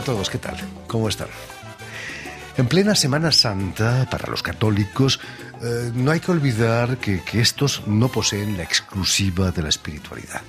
a 0.00 0.04
todos, 0.04 0.30
¿qué 0.30 0.38
tal? 0.38 0.56
¿Cómo 0.86 1.08
están? 1.08 1.28
En 2.56 2.66
plena 2.68 2.94
Semana 2.94 3.30
Santa, 3.32 4.08
para 4.10 4.30
los 4.30 4.42
católicos, 4.42 5.20
eh, 5.62 5.92
no 5.94 6.10
hay 6.10 6.20
que 6.20 6.30
olvidar 6.30 6.96
que, 6.96 7.22
estos 7.34 7.86
no 7.86 8.08
poseen 8.08 8.56
la 8.56 8.62
exclusiva 8.62 9.50
de 9.50 9.62
la 9.62 9.68
espiritualidad. 9.68 10.40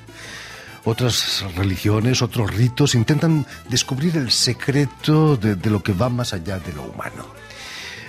Otras 0.85 1.43
religiones, 1.55 2.21
otros 2.21 2.49
ritos 2.55 2.95
intentan 2.95 3.45
descubrir 3.67 4.15
el 4.15 4.31
secreto 4.31 5.35
de 5.35 5.69
lo 5.69 5.83
que 5.83 5.93
va 5.93 6.07
más 6.09 6.33
allá 6.33 6.57
de 6.57 6.71
lo 6.73 6.83
humano. 6.83 7.40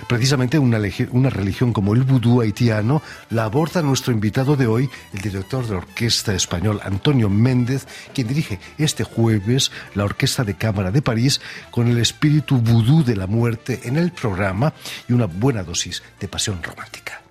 Precisamente 0.07 0.59
una, 0.59 0.79
una 1.11 1.29
religión 1.29 1.73
como 1.73 1.93
el 1.93 2.03
vudú 2.03 2.41
haitiano 2.41 3.01
la 3.29 3.45
aborda 3.45 3.81
nuestro 3.81 4.13
invitado 4.13 4.55
de 4.55 4.67
hoy, 4.67 4.89
el 5.13 5.21
director 5.21 5.65
de 5.67 5.75
orquesta 5.75 6.33
español 6.33 6.79
Antonio 6.83 7.29
Méndez, 7.29 7.87
quien 8.13 8.27
dirige 8.27 8.59
este 8.77 9.03
jueves 9.03 9.71
la 9.95 10.03
Orquesta 10.03 10.43
de 10.43 10.55
Cámara 10.55 10.91
de 10.91 11.01
París 11.01 11.41
con 11.71 11.87
el 11.87 11.97
espíritu 11.99 12.57
vudú 12.57 13.03
de 13.03 13.15
la 13.15 13.27
muerte 13.27 13.81
en 13.83 13.97
el 13.97 14.11
programa 14.11 14.73
y 15.07 15.13
una 15.13 15.25
buena 15.25 15.63
dosis 15.63 16.03
de 16.19 16.27
pasión 16.27 16.61
romántica. 16.61 17.22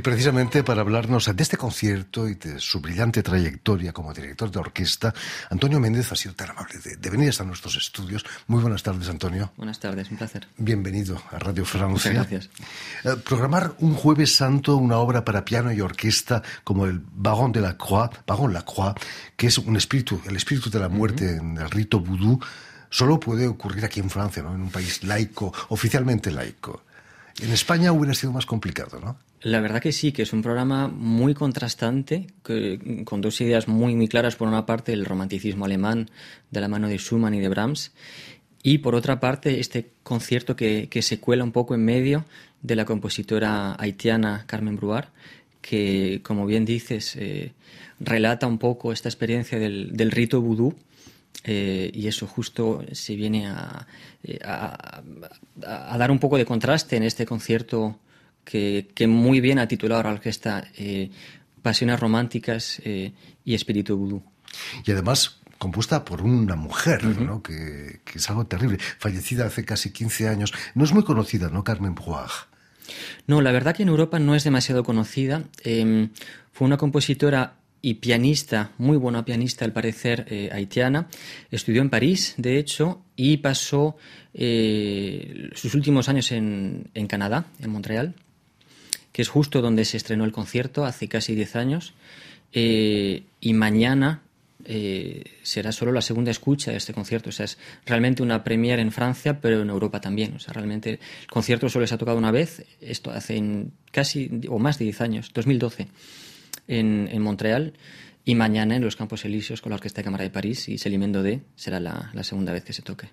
Y 0.00 0.02
precisamente 0.02 0.64
para 0.64 0.80
hablarnos 0.80 1.26
de 1.26 1.42
este 1.42 1.58
concierto 1.58 2.26
y 2.26 2.34
de 2.34 2.58
su 2.58 2.80
brillante 2.80 3.22
trayectoria 3.22 3.92
como 3.92 4.14
director 4.14 4.50
de 4.50 4.58
orquesta, 4.58 5.12
Antonio 5.50 5.78
Méndez 5.78 6.10
ha 6.10 6.16
sido 6.16 6.34
tan 6.34 6.48
amable 6.48 6.78
de, 6.78 7.10
venir 7.10 7.28
hasta 7.28 7.44
nuestros 7.44 7.76
estudios. 7.76 8.24
Muy 8.46 8.62
buenas 8.62 8.82
tardes, 8.82 9.10
Antonio. 9.10 9.52
Buenas 9.58 9.78
tardes, 9.78 10.10
un 10.10 10.16
placer. 10.16 10.48
Bienvenido 10.56 11.22
a 11.30 11.38
Radio 11.38 11.66
Francia. 11.66 12.12
Muchas 12.12 12.14
gracias. 12.14 12.50
Eh, 13.04 13.14
programar 13.22 13.74
un 13.80 13.92
jueves 13.92 14.34
santo 14.34 14.76
una 14.76 14.96
obra 14.96 15.22
para 15.22 15.44
piano 15.44 15.70
y 15.70 15.82
orquesta 15.82 16.42
como 16.64 16.86
el 16.86 17.02
Baron 17.12 17.52
de 17.52 17.60
la 17.60 17.76
Croix, 17.76 18.08
Baron 18.26 18.54
Lacroix, 18.54 18.94
que 19.36 19.48
es 19.48 19.58
un 19.58 19.76
espíritu, 19.76 20.22
el 20.26 20.34
espíritu 20.34 20.70
de 20.70 20.78
la 20.78 20.88
muerte 20.88 21.36
en 21.36 21.58
el 21.58 21.70
rito 21.70 22.00
vudú, 22.00 22.40
solo 22.88 23.20
puede 23.20 23.46
ocurrir 23.46 23.84
aquí 23.84 24.00
en 24.00 24.08
Francia, 24.08 24.42
¿no? 24.42 24.54
en 24.54 24.62
un 24.62 24.70
país 24.70 25.04
laico, 25.04 25.52
oficialmente 25.68 26.30
laico. 26.30 26.84
En 27.38 27.52
España 27.52 27.92
hubiera 27.92 28.14
sido 28.14 28.32
más 28.32 28.46
complicado, 28.46 28.98
¿no? 28.98 29.29
La 29.42 29.60
verdad 29.60 29.80
que 29.80 29.92
sí, 29.92 30.12
que 30.12 30.22
es 30.22 30.34
un 30.34 30.42
programa 30.42 30.88
muy 30.88 31.32
contrastante, 31.32 32.26
con 33.04 33.20
dos 33.22 33.40
ideas 33.40 33.68
muy, 33.68 33.94
muy 33.94 34.06
claras. 34.06 34.36
Por 34.36 34.48
una 34.48 34.66
parte, 34.66 34.92
el 34.92 35.06
romanticismo 35.06 35.64
alemán 35.64 36.10
de 36.50 36.60
la 36.60 36.68
mano 36.68 36.88
de 36.88 36.98
Schumann 36.98 37.34
y 37.34 37.40
de 37.40 37.48
Brahms, 37.48 37.92
y 38.62 38.78
por 38.78 38.94
otra 38.94 39.18
parte, 39.20 39.58
este 39.58 39.92
concierto 40.02 40.56
que, 40.56 40.88
se 41.00 41.20
cuela 41.20 41.44
un 41.44 41.52
poco 41.52 41.74
en 41.74 41.84
medio 41.84 42.26
de 42.60 42.76
la 42.76 42.84
compositora 42.84 43.74
haitiana 43.78 44.44
Carmen 44.46 44.76
Bruar, 44.76 45.08
que, 45.62 46.20
como 46.22 46.44
bien 46.44 46.66
dices, 46.66 47.16
eh, 47.16 47.52
relata 47.98 48.46
un 48.46 48.58
poco 48.58 48.92
esta 48.92 49.08
experiencia 49.08 49.58
del, 49.58 50.10
rito 50.10 50.42
vudú. 50.42 50.74
Eh, 51.44 51.90
y 51.94 52.06
eso 52.06 52.26
justo 52.26 52.84
se 52.92 53.16
viene 53.16 53.50
eh, 54.24 54.38
a, 54.44 55.02
a, 55.64 55.96
dar 55.96 56.10
un 56.10 56.18
poco 56.18 56.36
de 56.36 56.44
contraste 56.44 56.96
en 56.96 57.02
este 57.02 57.24
concierto 57.24 57.98
que, 58.50 59.06
muy 59.06 59.40
bien 59.40 59.58
ha 59.58 59.68
titulado 59.68 60.02
la 60.02 60.10
orquesta 60.10 60.64
eh, 60.76 61.10
Pasiones 61.62 62.00
Románticas 62.00 62.80
eh, 62.84 63.12
y 63.44 63.54
Espíritu 63.54 63.96
Vudú. 63.96 64.22
Y 64.84 64.90
además 64.90 65.40
compuesta 65.58 66.04
por 66.04 66.22
una 66.22 66.56
mujer, 66.56 67.04
¿no? 67.04 67.42
Que, 67.42 68.00
es 68.14 68.30
algo 68.30 68.46
terrible, 68.46 68.78
fallecida 68.98 69.46
hace 69.46 69.64
casi 69.64 69.92
15 69.92 70.28
años. 70.28 70.52
No 70.74 70.84
es 70.84 70.92
muy 70.92 71.04
conocida, 71.04 71.48
¿no? 71.50 71.62
Carmen 71.62 71.94
Bruag. 71.94 72.30
No, 73.26 73.40
la 73.40 73.52
verdad 73.52 73.76
que 73.76 73.84
en 73.84 73.90
Europa 73.90 74.18
no 74.18 74.34
es 74.34 74.42
demasiado 74.42 74.82
conocida. 74.82 75.44
Em, 75.62 76.10
fue 76.50 76.66
una 76.66 76.76
compositora 76.76 77.54
y 77.82 77.94
pianista, 77.94 78.72
muy 78.78 78.96
buena 78.96 79.24
pianista 79.24 79.64
al 79.64 79.72
parecer 79.72 80.26
eh, 80.28 80.50
haitiana. 80.52 81.08
Estudió 81.50 81.82
en 81.82 81.90
París, 81.90 82.34
de 82.36 82.58
hecho, 82.58 83.02
y 83.14 83.36
pasó 83.36 83.96
sus 84.32 85.74
últimos 85.74 86.08
años 86.08 86.30
en, 86.32 86.88
en 86.94 87.06
Canadá, 87.06 87.46
en 87.58 87.70
Montreal 87.70 88.14
que 89.12 89.22
es 89.22 89.28
justo 89.28 89.60
donde 89.60 89.84
se 89.84 89.96
estrenó 89.96 90.24
el 90.24 90.32
concierto 90.32 90.84
hace 90.84 91.08
casi 91.08 91.34
10 91.34 91.56
años. 91.56 91.94
Eh, 92.52 93.22
y 93.40 93.52
mañana 93.52 94.22
eh, 94.64 95.24
será 95.42 95.72
solo 95.72 95.92
la 95.92 96.02
segunda 96.02 96.30
escucha 96.30 96.70
de 96.70 96.76
este 96.76 96.92
concierto. 96.92 97.30
O 97.30 97.32
sea, 97.32 97.44
es 97.44 97.58
realmente 97.86 98.22
una 98.22 98.44
premiere 98.44 98.82
en 98.82 98.92
Francia, 98.92 99.40
pero 99.40 99.62
en 99.62 99.70
Europa 99.70 100.00
también. 100.00 100.34
O 100.34 100.38
sea, 100.38 100.52
realmente 100.52 100.90
el 100.90 100.98
concierto 101.28 101.68
solo 101.68 101.86
se 101.86 101.94
ha 101.94 101.98
tocado 101.98 102.18
una 102.18 102.30
vez, 102.30 102.64
esto 102.80 103.10
hace 103.10 103.42
casi 103.90 104.30
o 104.48 104.58
más 104.58 104.78
de 104.78 104.84
10 104.86 105.00
años, 105.00 105.30
2012, 105.34 105.88
en, 106.68 107.08
en 107.10 107.22
Montreal. 107.22 107.74
Y 108.24 108.34
mañana 108.34 108.76
en 108.76 108.82
los 108.82 108.96
Campos 108.96 109.24
Elíseos 109.24 109.62
con 109.62 109.70
la 109.70 109.76
Orquesta 109.76 110.00
de 110.00 110.04
Cámara 110.04 110.24
de 110.24 110.30
París 110.30 110.68
y 110.68 110.76
Selimendo 110.76 111.22
D 111.22 111.40
será 111.56 111.80
la, 111.80 112.10
la 112.12 112.22
segunda 112.22 112.52
vez 112.52 112.64
que 112.64 112.74
se 112.74 112.82
toque. 112.82 113.08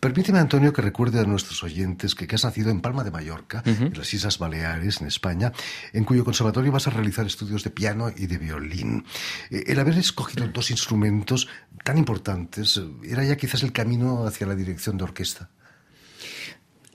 Permíteme, 0.00 0.38
Antonio, 0.38 0.72
que 0.72 0.80
recuerde 0.80 1.20
a 1.20 1.24
nuestros 1.24 1.62
oyentes 1.62 2.14
que, 2.14 2.26
has 2.34 2.44
nacido 2.44 2.70
en 2.70 2.80
Palma 2.80 3.04
de 3.04 3.10
Mallorca, 3.10 3.62
en 3.66 3.92
las 3.94 4.14
Islas 4.14 4.38
Baleares, 4.38 5.02
en 5.02 5.06
España, 5.06 5.52
en 5.92 6.04
cuyo 6.04 6.24
conservatorio 6.24 6.72
vas 6.72 6.86
a 6.86 6.90
realizar 6.90 7.26
estudios 7.26 7.64
de 7.64 7.70
piano 7.70 8.10
y 8.16 8.26
de 8.26 8.38
violín. 8.38 9.04
Eh, 9.50 9.64
el 9.66 9.78
haber 9.78 9.98
escogido 9.98 10.48
dos 10.48 10.70
instrumentos 10.70 11.48
tan 11.84 11.98
importantes 11.98 12.78
eh, 12.78 13.10
era 13.10 13.24
ya 13.24 13.36
quizás 13.36 13.62
el 13.62 13.72
camino 13.72 14.26
hacia 14.26 14.46
la 14.46 14.54
dirección 14.54 14.96
de 14.96 15.04
orquesta. 15.04 15.50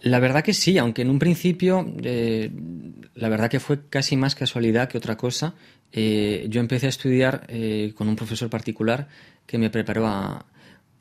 La 0.01 0.19
verdad 0.19 0.43
que 0.43 0.53
sí, 0.53 0.79
aunque 0.79 1.03
en 1.03 1.11
un 1.11 1.19
principio, 1.19 1.85
eh, 2.01 2.51
la 3.13 3.29
verdad 3.29 3.51
que 3.51 3.59
fue 3.59 3.87
casi 3.87 4.17
más 4.17 4.33
casualidad 4.33 4.89
que 4.89 4.97
otra 4.97 5.15
cosa. 5.15 5.53
yo 5.93 6.59
empecé 6.59 6.87
a 6.87 6.89
estudiar 6.89 7.47
con 7.95 8.09
un 8.09 8.15
profesor 8.15 8.49
particular 8.49 9.07
que 9.45 9.57
me 9.57 9.69
preparó 9.69 10.05
a, 10.05 10.45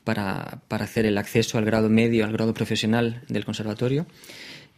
para, 0.05 0.61
hacer 0.69 1.05
el 1.05 1.17
acceso 1.17 1.57
al 1.57 1.65
grado 1.65 1.89
medio, 1.89 2.23
al 2.23 2.31
grado 2.31 2.53
profesional 2.53 3.23
del 3.27 3.43
conservatorio. 3.43 4.05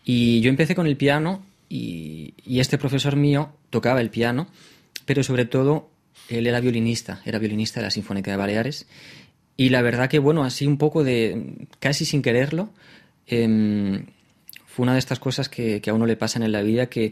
Y 0.04 0.42
yo 0.42 0.50
empecé 0.50 0.74
con 0.74 0.88
el 0.88 0.98
piano 0.98 1.46
y, 1.70 2.34
este 2.48 2.80
profesor 2.80 3.16
mío 3.16 3.52
tocaba 3.70 4.02
el 4.02 4.10
piano, 4.10 4.48
pero 5.06 5.22
sobre 5.22 5.46
todo 5.46 5.92
él 6.30 6.48
era 6.48 6.62
violinista, 6.62 7.22
era 7.26 7.38
violinista 7.38 7.82
de 7.82 7.86
la 7.86 7.92
Sinfónica 7.92 8.32
de 8.32 8.38
Baleares. 8.38 8.88
Y 9.58 9.70
la 9.70 9.82
verdad 9.82 10.10
que, 10.10 10.20
bueno, 10.20 10.44
así 10.44 10.66
un 10.66 10.78
poco 10.78 11.04
de, 11.04 11.68
casi 11.80 12.06
sin 12.06 12.22
quererlo, 12.22 12.70
em, 13.28 14.06
fue 14.66 14.84
una 14.84 14.94
de 14.94 15.00
estas 15.00 15.20
cosas 15.20 15.50
que, 15.50 15.82
a 15.86 15.94
uno 15.94 16.06
le 16.06 16.16
pasan 16.16 16.44
en 16.44 16.54
la 16.54 16.62
vida 16.62 16.88
que, 16.88 17.12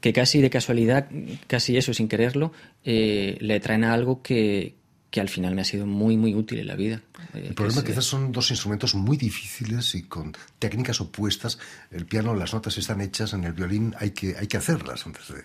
que 0.00 0.12
casi 0.12 0.40
de 0.40 0.50
casualidad, 0.50 1.08
casi 1.46 1.76
eso, 1.76 1.94
sin 1.94 2.08
quererlo, 2.08 2.52
eh, 2.84 3.36
le 3.40 3.60
traen 3.60 3.84
a 3.84 3.92
algo 3.92 4.22
que, 4.22 4.77
que 5.10 5.20
al 5.20 5.28
final 5.28 5.54
me 5.54 5.62
ha 5.62 5.64
sido 5.64 5.86
muy, 5.86 6.16
muy 6.16 6.34
útil 6.34 6.58
en 6.58 6.66
la 6.66 6.76
vida. 6.76 7.00
El 7.32 7.46
eh, 7.46 7.52
problema 7.54 7.82
quizás 7.82 8.04
son 8.04 8.30
dos 8.30 8.50
instrumentos 8.50 8.94
muy 8.94 9.16
difíciles 9.16 9.94
y 9.94 10.02
con 10.02 10.34
técnicas 10.58 11.00
opuestas. 11.00 11.58
El 11.90 12.06
piano, 12.06 12.34
las 12.34 12.52
notas 12.52 12.76
están 12.76 13.00
hechas, 13.00 13.32
en 13.32 13.44
el 13.44 13.52
violín 13.52 13.94
hay 13.98 14.10
que, 14.10 14.36
hay 14.36 14.46
que 14.46 14.58
hacerlas 14.58 15.06
antes 15.06 15.28
de, 15.28 15.44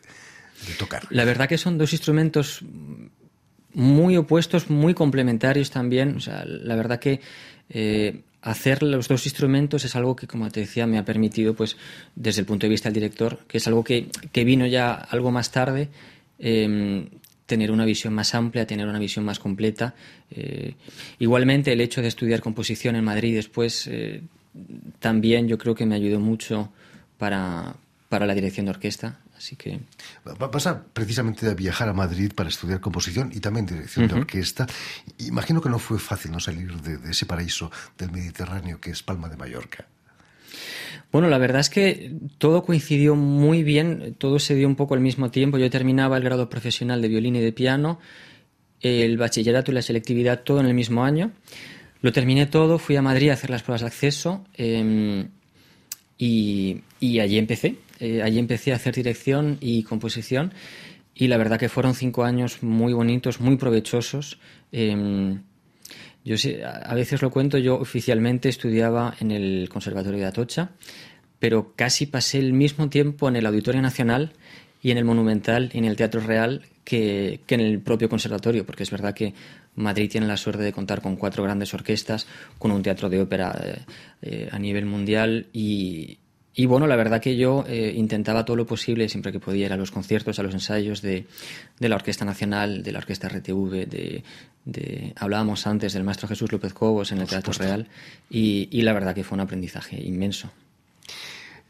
tocar. 0.77 1.07
La 1.09 1.25
verdad 1.25 1.47
que 1.47 1.57
son 1.57 1.77
dos 1.77 1.93
instrumentos 1.93 2.61
muy 3.73 4.17
opuestos, 4.17 4.69
muy 4.69 4.93
complementarios 4.93 5.71
también. 5.71 6.17
O 6.17 6.19
sea, 6.19 6.43
la 6.45 6.75
verdad 6.75 6.99
que 6.99 7.21
eh, 7.69 8.21
hacer 8.41 8.83
los 8.83 9.07
dos 9.07 9.25
instrumentos 9.25 9.85
es 9.85 9.95
algo 9.95 10.15
que, 10.15 10.27
como 10.27 10.49
te 10.51 10.61
decía, 10.61 10.87
me 10.87 10.97
ha 10.97 11.05
permitido, 11.05 11.53
pues, 11.53 11.77
desde 12.15 12.41
el 12.41 12.45
punto 12.45 12.65
de 12.65 12.71
vista 12.71 12.89
del 12.89 12.95
director, 12.95 13.39
que 13.47 13.57
es 13.57 13.67
algo 13.67 13.83
que, 13.83 14.09
que 14.31 14.43
vino 14.43 14.65
ya 14.65 14.93
algo 14.93 15.31
más 15.31 15.51
tarde, 15.51 15.89
eh, 16.39 17.07
tener 17.45 17.71
una 17.71 17.85
visión 17.85 18.13
más 18.13 18.35
amplia, 18.35 18.65
tener 18.65 18.87
una 18.87 18.99
visión 18.99 19.25
más 19.25 19.39
completa. 19.39 19.95
Eh, 20.31 20.75
igualmente, 21.19 21.71
el 21.73 21.81
hecho 21.81 22.01
de 22.01 22.07
estudiar 22.07 22.41
composición 22.41 22.95
en 22.95 23.03
Madrid 23.03 23.35
después 23.35 23.87
eh, 23.87 24.21
también 24.99 25.47
yo 25.47 25.57
creo 25.57 25.75
que 25.75 25.85
me 25.85 25.95
ayudó 25.95 26.19
mucho 26.19 26.71
para, 27.17 27.75
para 28.09 28.25
la 28.25 28.33
dirección 28.33 28.65
de 28.65 28.71
orquesta. 28.71 29.19
Así 29.35 29.57
que. 29.57 29.79
Vas 30.23 30.67
a 30.67 30.81
precisamente 30.81 31.49
a 31.49 31.53
viajar 31.53 31.89
a 31.89 31.93
Madrid 31.93 32.31
para 32.33 32.47
estudiar 32.47 32.79
composición 32.79 33.29
y 33.33 33.41
también 33.41 33.65
dirección 33.65 34.07
de 34.07 34.13
orquesta. 34.13 34.65
Imagino 35.17 35.59
que 35.61 35.67
no 35.67 35.79
fue 35.79 35.99
fácil 35.99 36.31
no 36.31 36.39
salir 36.39 36.73
de, 36.81 37.11
ese 37.11 37.25
paraíso 37.25 37.69
del 37.97 38.11
Mediterráneo 38.11 38.79
que 38.79 38.91
es 38.91 39.03
Palma 39.03 39.27
de 39.27 39.35
Mallorca. 39.35 39.85
Bueno, 41.11 41.29
la 41.29 41.37
verdad 41.37 41.61
es 41.61 41.69
que 41.69 42.11
todo 42.39 42.63
coincidió 42.63 43.15
muy 43.15 43.61
bien, 43.61 44.15
todo 44.17 44.39
se 44.39 44.55
dio 44.55 44.67
un 44.67 44.75
poco 44.75 44.95
al 44.95 44.99
mismo 44.99 45.29
tiempo. 45.29 45.57
Yo 45.57 45.69
terminaba 45.69 46.17
el 46.17 46.23
grado 46.23 46.49
profesional 46.49 47.01
de 47.01 47.07
violín 47.07 47.35
y 47.35 47.39
de 47.39 47.51
piano, 47.51 47.99
el 48.81 49.17
bachillerato 49.17 49.71
y 49.71 49.75
la 49.75 49.81
selectividad 49.81 50.41
todo 50.43 50.59
en 50.59 50.65
el 50.65 50.73
mismo 50.73 51.03
año. 51.03 51.31
Lo 52.01 52.11
terminé 52.11 52.47
todo, 52.47 52.79
fui 52.79 52.95
a 52.95 53.01
Madrid 53.01 53.29
a 53.29 53.33
hacer 53.33 53.49
las 53.49 53.63
pruebas 53.63 53.81
de 53.81 53.87
acceso 53.87 54.43
em, 54.55 55.29
y, 56.17 56.81
allí 57.19 57.37
empecé. 57.37 57.75
Eh, 57.99 58.21
allí 58.21 58.39
empecé 58.39 58.73
a 58.73 58.75
hacer 58.75 58.95
dirección 58.95 59.57
y 59.61 59.83
composición 59.83 60.51
y 61.15 61.27
la 61.27 61.37
verdad 61.37 61.59
que 61.59 61.69
fueron 61.69 61.93
cinco 61.93 62.23
años 62.23 62.63
muy 62.63 62.91
bonitos, 62.93 63.39
muy 63.39 63.55
provechosos. 63.55 64.39
Em, 64.71 65.43
yo 66.23 66.35
a 66.65 66.95
veces 66.95 67.21
lo 67.21 67.31
cuento, 67.31 67.57
yo 67.57 67.75
oficialmente 67.75 68.49
estudiaba 68.49 69.15
en 69.19 69.31
el 69.31 69.69
Conservatorio 69.69 70.19
de 70.19 70.25
Atocha, 70.25 70.71
pero 71.39 71.73
casi 71.75 72.05
pasé 72.05 72.39
el 72.39 72.53
mismo 72.53 72.89
tiempo 72.89 73.27
en 73.27 73.35
el 73.35 73.45
Auditorio 73.45 73.81
Nacional 73.81 74.33
y 74.81 74.91
en 74.91 74.97
el 74.97 75.05
Monumental 75.05 75.69
y 75.73 75.79
en 75.79 75.85
el 75.85 75.95
Teatro 75.95 76.21
Real 76.21 76.61
que, 76.83 77.41
en 77.47 77.59
el 77.59 77.79
propio 77.79 78.09
conservatorio, 78.09 78.65
porque 78.65 78.83
es 78.83 78.91
verdad 78.91 79.13
que 79.13 79.33
Madrid 79.75 80.09
tiene 80.09 80.27
la 80.27 80.37
suerte 80.37 80.63
de 80.63 80.71
contar 80.71 81.01
con 81.01 81.15
cuatro 81.15 81.43
grandes 81.43 81.73
orquestas, 81.73 82.27
con 82.57 82.71
un 82.71 82.83
teatro 82.83 83.09
de 83.09 83.21
ópera 83.21 83.59
eh, 83.63 83.79
eh, 84.21 84.49
a 84.51 84.59
nivel 84.59 84.85
mundial 84.85 85.47
y, 85.53 86.19
bueno, 86.65 86.87
la 86.87 86.95
verdad 86.95 87.21
que 87.21 87.35
yo 87.35 87.65
eh, 87.67 87.93
intentaba 87.95 88.45
todo 88.45 88.55
lo 88.57 88.65
posible, 88.65 89.09
siempre 89.09 89.31
que 89.31 89.39
podía, 89.39 89.65
ir 89.65 89.73
a 89.73 89.77
los 89.77 89.91
conciertos, 89.91 90.37
a 90.39 90.43
los 90.43 90.53
ensayos 90.53 91.01
de, 91.01 91.25
la 91.79 91.95
Orquesta 91.95 92.25
Nacional, 92.25 92.83
de 92.83 92.91
la 92.91 92.99
Orquesta 92.99 93.27
RTV, 93.27 93.87
de, 93.87 95.13
hablábamos 95.15 95.65
antes 95.67 95.93
del 95.93 96.03
maestro 96.03 96.27
Jesús 96.27 96.51
López 96.51 96.73
Cobos 96.73 97.11
en 97.11 97.19
el 97.19 97.27
Teatro 97.27 97.53
Real, 97.53 97.87
y 98.29 98.81
la 98.81 98.93
verdad 98.93 99.15
que 99.15 99.23
fue 99.23 99.35
un 99.35 99.41
aprendizaje 99.41 100.01
inmenso. 100.01 100.51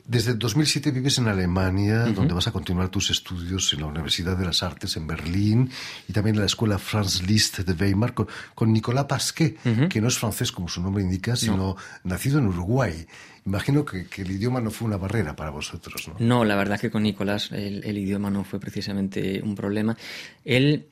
Desde 0.06 0.34
2007 0.34 0.92
vives 0.92 1.18
en 1.20 1.30
Alemania, 1.30 2.00
donde 2.08 2.34
vas 2.34 2.48
a 2.48 2.52
continuar 2.52 2.90
tus 2.90 3.10
estudios 3.10 3.72
en 3.72 3.80
la 3.80 3.86
Universidad 3.86 4.38
de 4.38 4.46
las 4.46 4.62
Artes 4.62 4.98
en 4.98 5.08
Berlín 5.08 5.70
y 6.10 6.12
también 6.12 6.36
en 6.36 6.42
la 6.42 6.46
Escuela 6.46 6.78
Franz 6.78 7.22
Liszt 7.22 7.60
de 7.60 7.74
Weimar 7.74 8.14
con, 8.14 8.74
Nicolás 8.74 9.06
Pasquet, 9.06 9.58
que 9.88 10.02
no 10.02 10.10
es 10.10 10.18
francés 10.18 10.52
como 10.52 10.68
su 10.68 10.82
nombre 10.82 11.04
indica, 11.04 11.38
sino 11.38 11.78
nacido 12.04 12.40
en 12.40 12.48
Uruguay. 12.48 13.06
Imagino 13.46 13.86
que, 13.86 14.08
el 14.18 14.32
idioma 14.32 14.60
no 14.60 14.72
fue 14.72 14.88
una 14.88 14.98
barrera 14.98 15.38
para 15.38 15.52
vosotros, 15.52 16.10
¿no? 16.10 16.16
No, 16.20 16.44
la 16.44 16.58
verdad 16.58 16.80
que 16.82 16.92
con 16.92 17.04
Nicolás 17.04 17.50
el, 17.54 17.98
idioma 17.98 18.30
no 18.30 18.44
fue 18.44 18.60
precisamente 18.60 19.42
un 19.42 19.56
problema. 19.56 19.96
Él, 20.44 20.86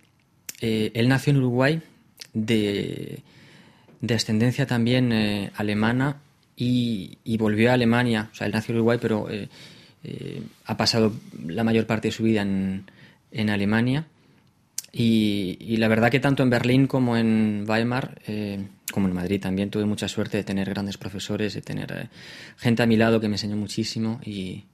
eh, 0.62 0.92
él 0.94 1.10
nació 1.10 1.31
en 1.31 1.38
Uruguay 1.38 1.81
de, 2.34 3.24
de 4.00 4.14
ascendencia 4.14 4.66
también 4.66 5.12
eh, 5.12 5.52
alemana 5.57 6.18
y, 6.63 7.38
volvió 7.38 7.72
a 7.72 7.74
Alemania. 7.74 8.30
O 8.31 8.36
sea, 8.36 8.46
él 8.46 8.54
nació 8.54 8.74
en 8.74 8.78
Uruguay, 8.78 9.00
pero 9.02 9.30
eh, 9.30 9.50
eh, 10.04 10.42
ha 10.66 10.78
pasado 10.78 11.12
la 11.48 11.63
mayor 11.63 11.88
parte 11.88 12.10
de 12.10 12.12
su 12.12 12.24
vida 12.24 12.44
en, 12.44 12.86
en 13.31 13.50
Alemania. 13.50 14.06
Y, 14.94 15.78
la 15.78 15.88
verdad 15.88 16.12
que 16.12 16.19
tanto 16.19 16.44
en 16.44 16.50
Berlín 16.50 16.86
como 16.86 17.18
en 17.18 17.66
Weimar, 17.68 18.19
eh, 18.28 18.63
como 18.92 19.08
en 19.08 19.13
Madrid 19.13 19.42
también, 19.42 19.69
tuve 19.72 19.86
mucha 19.86 20.08
suerte 20.08 20.38
de 20.38 20.44
tener 20.44 20.69
grandes 20.69 20.98
profesores, 20.98 21.54
de 21.56 21.62
tener 21.62 22.10
gente 22.58 22.84
a 22.84 22.86
mi 22.86 22.98
lado 22.98 23.19
que 23.19 23.28
me 23.28 23.36
enseñó 23.36 23.56
muchísimo 23.56 24.19
y, 24.24 24.66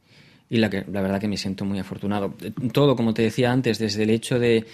y 0.50 0.57
la, 0.57 0.69
que, 0.69 0.83
la 0.92 1.01
verdad 1.01 1.22
que 1.22 1.28
me 1.30 1.38
siento 1.38 1.63
muy 1.63 1.80
afortunado. 1.80 2.33
Todo, 2.74 2.98
como 2.98 3.13
te 3.13 3.22
decía 3.22 3.51
antes, 3.51 3.80
desde 3.80 4.04
el 4.04 4.10
hecho 4.10 4.40
de 4.40 4.66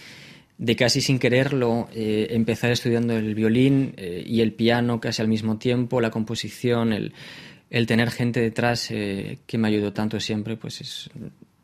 de 0.57 0.75
casi 0.75 1.01
sin 1.01 1.19
quererlo 1.19 1.89
eh, 1.94 2.27
empezar 2.31 2.71
estudiando 2.71 3.15
el 3.17 3.35
violín 3.35 3.94
eh, 3.97 4.23
y 4.25 4.41
el 4.41 4.53
piano 4.53 5.00
casi 5.00 5.21
al 5.21 5.27
mismo 5.27 5.57
tiempo, 5.57 6.01
la 6.01 6.11
composición, 6.11 6.94
el, 6.94 7.13
tener 7.88 8.11
gente 8.11 8.39
detrás 8.39 8.91
eh, 8.91 9.39
que 9.47 9.57
me 9.57 9.67
ayudó 9.67 9.94
tanto 9.94 10.19
siempre, 10.19 10.57
pues 10.57 10.81
es, 10.81 11.09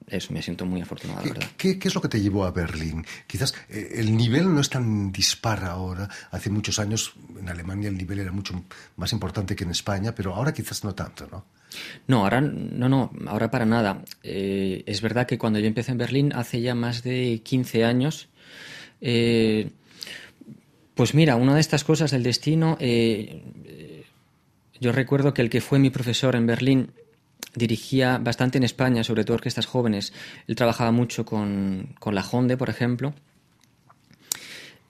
eso, 0.07 0.33
me 0.33 0.41
siento 0.41 0.65
muy 0.65 0.81
afortunado, 0.81 1.21
¿Qué, 1.21 1.29
verdad. 1.29 1.49
¿qué, 1.55 1.79
es 1.79 1.93
lo 1.93 2.01
que 2.01 2.07
te 2.07 2.19
llevó 2.19 2.45
a 2.45 2.51
Berlín? 2.51 3.05
Quizás 3.27 3.53
el 3.69 4.17
nivel 4.17 4.51
no 4.51 4.59
es 4.59 4.69
tan 4.69 5.11
dispar 5.11 5.63
ahora. 5.65 6.09
Hace 6.31 6.49
muchos 6.49 6.79
años 6.79 7.13
en 7.39 7.47
Alemania 7.47 7.89
el 7.89 7.97
nivel 7.97 8.19
era 8.19 8.31
mucho 8.31 8.65
más 8.95 9.13
importante 9.13 9.55
que 9.55 9.65
en 9.65 9.69
España, 9.69 10.15
pero 10.15 10.33
ahora 10.33 10.51
quizás 10.51 10.83
no 10.83 10.95
tanto, 10.95 11.27
¿no? 11.31 11.45
No, 12.07 12.23
ahora 12.23 12.41
no, 12.41 12.89
no, 12.89 13.11
ahora 13.27 13.51
para 13.51 13.67
nada. 13.67 14.03
es 14.23 15.01
verdad 15.01 15.27
que 15.27 15.37
cuando 15.37 15.59
yo 15.59 15.67
empecé 15.67 15.91
en 15.91 15.99
Berlín 15.99 16.33
hace 16.33 16.59
ya 16.59 16.73
más 16.73 17.03
de 17.03 17.41
15 17.43 17.85
años, 17.85 18.28
eh, 19.01 19.69
pues 20.95 21.13
mira, 21.13 21.35
una 21.35 21.55
de 21.55 21.61
estas 21.61 21.83
cosas 21.83 22.11
del 22.11 22.23
destino, 22.23 22.77
eh, 22.79 24.03
yo 24.79 24.91
recuerdo 24.91 25.33
que 25.33 25.41
el 25.41 25.49
que 25.49 25.61
fue 25.61 25.79
mi 25.79 25.89
profesor 25.89 26.35
en 26.35 26.45
Berlín 26.45 26.91
dirigía 27.55 28.17
bastante 28.17 28.57
en 28.57 28.63
España, 28.63 29.03
sobre 29.03 29.23
todo 29.23 29.35
orquestas 29.35 29.65
jóvenes. 29.65 30.13
Él 30.47 30.55
trabajaba 30.55 30.91
mucho 30.91 31.25
con, 31.25 31.95
la 32.11 32.25
Honde, 32.29 32.57
por 32.57 32.69
ejemplo. 32.69 33.13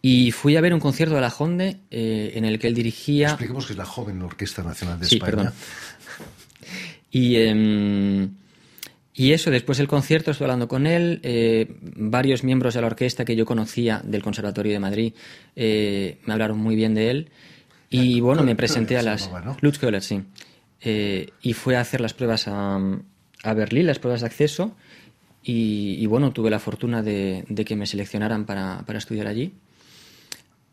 Y 0.02 0.32
fui 0.32 0.56
a 0.56 0.62
ver 0.62 0.74
un 0.74 0.80
concierto 0.80 1.16
de 1.16 1.22
la 1.22 1.34
Honde 1.38 1.82
eh, 1.92 2.32
en 2.36 2.46
el 2.46 2.58
que 2.58 2.68
él 2.68 2.74
dirigía. 2.74 3.30
Expliquemos 3.30 3.66
que 3.66 3.74
es 3.74 3.78
la 3.78 3.86
joven 3.86 4.22
Orquesta 4.22 4.64
Nacional 4.64 5.00
de 5.00 5.06
sí, 5.06 5.16
España. 5.16 5.32
Perdón. 5.32 5.54
Y. 7.12 7.36
Em, 7.36 8.39
y 9.14 9.34
eso, 9.34 9.52
después 9.52 9.78
del 9.78 9.88
concierto, 9.88 10.32
estuve 10.32 10.46
hablando 10.46 10.68
con 10.68 10.86
él, 10.86 11.20
eh, 11.24 11.76
varios 11.82 12.44
miembros 12.44 12.74
de 12.74 12.82
la 12.82 12.88
orquesta 12.88 13.26
que 13.26 13.36
yo 13.36 13.46
conocía 13.46 14.02
del 14.04 14.22
Conservatorio 14.22 14.72
de 14.72 14.80
Madrid 14.80 15.14
eh, 15.56 16.20
me 16.26 16.34
hablaron 16.34 16.58
muy 16.60 16.76
bien 16.76 16.94
de 16.94 17.10
él. 17.10 17.30
Y 17.90 18.22
bueno, 18.22 18.44
me 18.44 18.56
presenté 18.56 18.98
a 18.98 19.02
las... 19.02 19.30
Lutz 19.62 19.80
Köhler, 19.80 20.04
sí. 20.04 20.22
Eh, 20.82 21.28
y 21.42 21.54
fue 21.54 21.76
a 21.76 21.82
hacer 21.82 22.02
las 22.02 22.14
pruebas 22.14 22.48
a, 22.48 22.80
Berlín, 23.56 23.88
las 23.88 23.98
pruebas 23.98 24.22
de 24.22 24.28
acceso. 24.28 24.76
Y, 25.42 26.06
bueno, 26.06 26.32
tuve 26.32 26.52
la 26.52 26.60
fortuna 26.60 27.02
de, 27.02 27.44
que 27.66 27.76
me 27.76 27.88
seleccionaran 27.88 28.46
para, 28.46 28.84
para 28.86 29.00
estudiar 29.00 29.26
allí. 29.26 29.54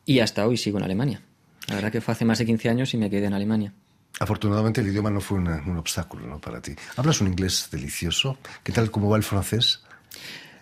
Y 0.05 0.19
hasta 0.19 0.47
hoy 0.47 0.59
sigo 0.59 0.77
en 0.77 0.85
Alemania. 0.85 1.23
La 1.69 1.77
verdad 1.77 1.91
que 1.91 2.03
fue 2.03 2.13
hace 2.13 2.27
más 2.27 2.39
de 2.39 2.45
15 2.45 2.69
años 2.69 2.93
y 2.93 2.99
me 2.99 3.09
quedé 3.09 3.27
en 3.27 3.35
Alemania. 3.35 3.73
Afortunadamente 4.19 4.81
el 4.81 4.89
idioma 4.89 5.11
no 5.11 5.21
fue 5.21 5.39
un 5.39 5.77
obstáculo 5.77 6.27
¿no? 6.27 6.41
para 6.41 6.61
ti. 6.61 6.75
Hablas 6.97 7.21
un 7.21 7.29
inglés 7.29 7.69
delicioso. 7.71 8.39
¿Qué 8.63 8.73
tal, 8.73 8.91
cómo 8.91 9.11
va 9.11 9.17
el 9.17 9.23
francés? 9.23 9.83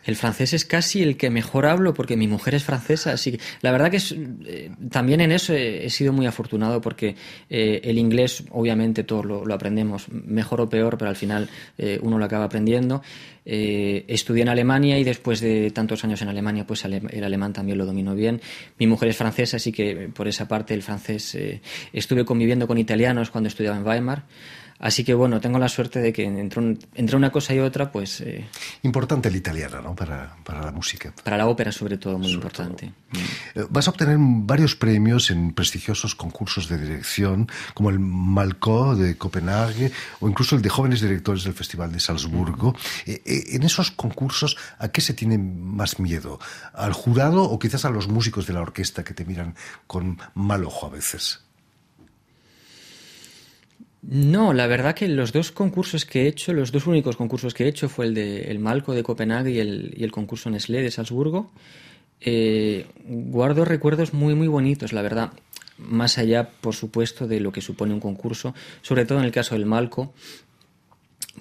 El 0.04 0.16
francés 0.16 0.52
es 0.52 0.64
casi 0.64 1.02
el 1.02 1.16
que 1.16 1.30
mejor 1.30 1.66
hablo 1.66 1.94
porque 1.94 2.16
mi 2.16 2.28
mujer 2.28 2.54
es 2.54 2.64
francesa, 2.64 3.12
así 3.12 3.32
que 3.32 3.40
la 3.62 3.72
verdad 3.72 3.90
que 3.90 4.00
eh, 4.46 4.70
también 4.90 5.20
en 5.20 5.32
eso 5.32 5.54
he, 5.54 5.88
sido 5.90 6.12
muy 6.12 6.26
afortunado 6.26 6.80
porque 6.80 7.16
eh, 7.48 7.80
el 7.84 7.98
inglés 7.98 8.44
obviamente 8.50 9.04
todos 9.04 9.24
lo, 9.24 9.54
aprendemos, 9.54 10.08
mejor 10.10 10.60
o 10.60 10.68
peor, 10.68 10.98
pero 10.98 11.08
al 11.08 11.16
final 11.16 11.48
eh, 11.78 11.98
uno 12.02 12.18
lo 12.18 12.24
acaba 12.24 12.44
aprendiendo. 12.44 13.02
estudié 13.44 14.42
en 14.42 14.48
Alemania 14.48 14.98
y 14.98 15.04
después 15.04 15.40
de 15.40 15.70
tantos 15.70 16.02
años 16.04 16.20
en 16.22 16.28
Alemania 16.28 16.66
pues 16.66 16.84
el 16.84 17.24
alemán 17.24 17.52
también 17.52 17.78
lo 17.78 17.86
domino 17.86 18.14
bien. 18.14 18.40
Mi 18.78 18.86
mujer 18.86 19.10
es 19.10 19.16
francesa, 19.16 19.56
así 19.56 19.70
que 19.70 20.10
por 20.14 20.28
esa 20.28 20.48
parte 20.48 20.74
el 20.74 20.82
francés 20.82 21.36
estuve 21.92 22.24
conviviendo 22.24 22.66
con 22.66 22.78
italianos 22.78 23.30
cuando 23.30 23.48
estudiaba 23.48 23.76
en 23.76 23.86
Weimar. 23.86 24.24
Así 24.78 25.04
que 25.04 25.14
bueno, 25.14 25.40
tengo 25.40 25.58
la 25.58 25.68
suerte 25.68 26.00
de 26.00 26.12
que 26.12 26.24
entre, 26.24 27.16
una 27.16 27.30
cosa 27.30 27.54
y 27.54 27.60
otra, 27.60 27.90
pues... 27.92 28.20
Eh, 28.20 28.44
importante 28.82 29.28
el 29.28 29.36
italiano, 29.36 29.80
¿no? 29.80 29.94
Para, 29.94 30.36
la 30.46 30.72
música. 30.72 31.12
Para 31.22 31.36
la 31.36 31.46
ópera, 31.46 31.72
sobre 31.72 31.96
todo, 31.96 32.18
muy 32.18 32.32
importante. 32.32 32.86
Mm. 32.86 33.16
Eh, 33.60 33.66
vas 33.70 33.86
a 33.86 33.92
obtener 33.92 34.16
varios 34.18 34.74
premios 34.76 35.30
en 35.30 35.52
prestigiosos 35.52 36.14
concursos 36.14 36.68
de 36.68 36.78
dirección, 36.78 37.48
como 37.72 37.90
el 37.90 37.98
Malco 37.98 38.96
de 38.96 39.16
Copenhague 39.16 39.92
o 40.20 40.28
incluso 40.28 40.56
el 40.56 40.62
de 40.62 40.68
jóvenes 40.68 41.00
directores 41.00 41.44
del 41.44 41.54
Festival 41.54 41.92
de 41.92 42.00
Salzburgo. 42.00 42.74
Eh, 43.06 43.22
en 43.24 43.62
esos 43.62 43.90
concursos, 43.90 44.56
¿a 44.78 44.88
qué 44.88 45.00
se 45.00 45.14
tiene 45.14 45.38
más 45.38 45.98
miedo? 45.98 46.40
¿Al 46.72 46.92
jurado 46.92 47.44
o 47.44 47.58
quizás 47.58 47.84
a 47.84 47.90
los 47.90 48.08
músicos 48.08 48.46
de 48.46 48.54
la 48.54 48.60
orquesta 48.60 49.04
que 49.04 49.14
te 49.14 49.24
miran 49.24 49.54
con 49.86 50.18
mal 50.34 50.64
ojo 50.64 50.86
a 50.86 50.90
veces? 50.90 51.44
No, 54.06 54.52
la 54.52 54.66
verdad 54.66 54.94
que 54.94 55.08
los 55.08 55.32
dos 55.32 55.50
concursos 55.50 56.04
que 56.04 56.22
he 56.22 56.28
hecho, 56.28 56.52
los 56.52 56.72
dos 56.72 56.86
únicos 56.86 57.16
concursos 57.16 57.54
que 57.54 57.64
he 57.64 57.68
hecho 57.68 57.88
fue 57.88 58.04
el 58.04 58.14
de 58.14 58.50
el 58.50 58.58
Malco 58.58 58.92
de 58.92 59.02
Copenhague 59.02 59.52
y 59.52 59.58
el, 59.60 59.94
y 59.96 60.04
el 60.04 60.12
concurso 60.12 60.50
Nestlé 60.50 60.82
de 60.82 60.90
Salzburgo. 60.90 61.50
Eh, 62.20 62.86
guardo 63.06 63.64
recuerdos 63.64 64.12
muy 64.12 64.34
muy 64.34 64.46
bonitos, 64.46 64.92
la 64.92 65.00
verdad. 65.00 65.32
Más 65.78 66.18
allá, 66.18 66.50
por 66.60 66.74
supuesto, 66.74 67.26
de 67.26 67.40
lo 67.40 67.50
que 67.50 67.62
supone 67.62 67.94
un 67.94 68.00
concurso, 68.00 68.54
sobre 68.82 69.06
todo 69.06 69.18
en 69.20 69.24
el 69.24 69.32
caso 69.32 69.54
del 69.54 69.64
Malco, 69.64 70.12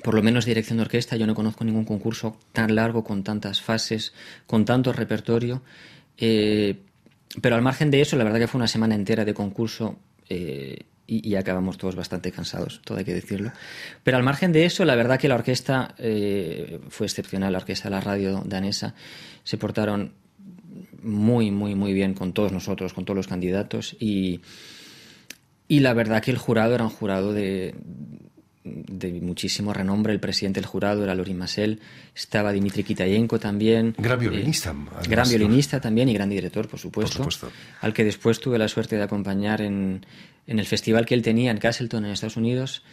por 0.02 0.16
lo 0.16 0.24
menos 0.24 0.46
dirección 0.46 0.78
de 0.78 0.84
orquesta, 0.84 1.18
yo 1.18 1.28
no 1.28 1.36
conozco 1.36 1.66
ningún 1.66 1.86
concurso 1.86 2.38
tan 2.54 2.76
largo, 2.76 3.04
con 3.04 3.24
tantas 3.24 3.62
fases, 3.62 4.14
con 4.48 4.64
tanto 4.64 4.94
repertorio. 4.94 5.62
Eh, 6.18 6.78
pero 7.42 7.56
al 7.56 7.62
margen 7.62 7.92
de 7.92 8.02
eso, 8.02 8.16
la 8.16 8.24
verdad 8.24 8.40
que 8.40 8.48
fue 8.48 8.60
una 8.60 8.68
semana 8.68 8.96
entera 8.96 9.26
de 9.26 9.34
concurso 9.34 9.98
eh, 10.30 10.86
y, 11.06 11.36
acabamos 11.36 11.78
todos 11.78 11.96
bastante 11.96 12.32
cansados, 12.32 12.82
todo 12.84 12.98
hay 12.98 13.06
que 13.06 13.14
decirlo. 13.14 13.52
Pero 14.04 14.18
al 14.18 14.24
margen 14.24 14.52
de 14.52 14.66
eso, 14.66 14.86
la 14.86 14.96
verdad 14.96 15.20
que 15.20 15.28
la 15.28 15.36
orquesta 15.36 15.96
eh, 15.98 16.80
fue 16.90 17.08
excepcional, 17.08 17.52
la 17.52 17.60
orquesta 17.60 17.90
de 17.90 17.96
la 17.96 18.02
radio 18.02 18.42
danesa 18.46 18.96
se 19.44 19.58
portaron 19.58 20.14
muy, 21.02 21.52
muy, 21.52 21.76
muy 21.76 21.94
bien 21.94 22.14
con 22.14 22.34
todos 22.34 22.52
nosotros, 22.52 22.94
con 22.94 23.06
todos 23.06 23.18
los 23.18 23.28
candidatos 23.28 23.96
y, 24.00 24.42
y 25.68 25.82
la 25.82 25.94
verdad 25.94 26.22
que 26.22 26.32
el 26.32 26.38
jurado 26.38 26.74
era 26.74 26.86
un 26.86 26.90
jurado 26.90 27.34
de, 27.34 27.76
de 28.64 29.12
muchísimo 29.22 29.74
renombre. 29.74 30.14
El 30.14 30.20
presidente 30.20 30.60
del 30.60 30.68
jurado 30.68 31.04
era 31.04 31.16
Lorin 31.16 31.38
Masel, 31.38 31.80
estaba 32.16 32.52
Dimitri 32.52 32.84
Kitayenko 32.84 33.40
también. 33.40 33.96
Gran 33.98 34.20
violinista. 34.20 34.72
Eh, 34.72 35.08
gran 35.10 35.28
violinista 35.28 35.82
también 35.82 36.10
y 36.10 36.14
gran 36.14 36.30
director, 36.30 36.68
por 36.68 36.80
supuesto, 36.80 37.28
Al 37.82 37.94
que 37.94 38.04
después 38.04 38.40
tuve 38.40 38.58
la 38.58 38.68
suerte 38.68 38.96
de 38.96 39.04
acompañar 39.04 39.62
en, 39.62 40.06
en, 40.48 40.60
el 40.60 40.66
festival 40.66 41.06
que 41.06 41.14
él 41.14 41.22
tenía 41.22 41.52
en 41.52 41.58
Castleton, 41.58 42.06
en 42.06 42.12
Estados 42.12 42.38
Unidos. 42.38 42.84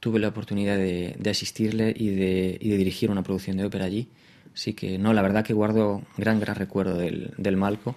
Tuve 0.00 0.18
la 0.18 0.28
oportunidad 0.28 0.76
de, 0.76 1.14
de 1.18 1.30
asistirle 1.30 1.94
y 1.96 2.10
de, 2.10 2.58
y 2.60 2.68
de, 2.70 2.76
dirigir 2.76 3.10
una 3.10 3.22
producción 3.22 3.56
de 3.56 3.64
ópera 3.64 3.86
allí. 3.86 4.08
Así 4.52 4.74
que, 4.74 4.98
no, 4.98 5.12
la 5.12 5.22
verdad 5.22 5.44
que 5.44 5.52
guardo 5.52 6.02
gran, 6.16 6.40
gran 6.40 6.56
recuerdo 6.56 6.98
del, 6.98 7.32
del 7.38 7.56
Malco. 7.56 7.96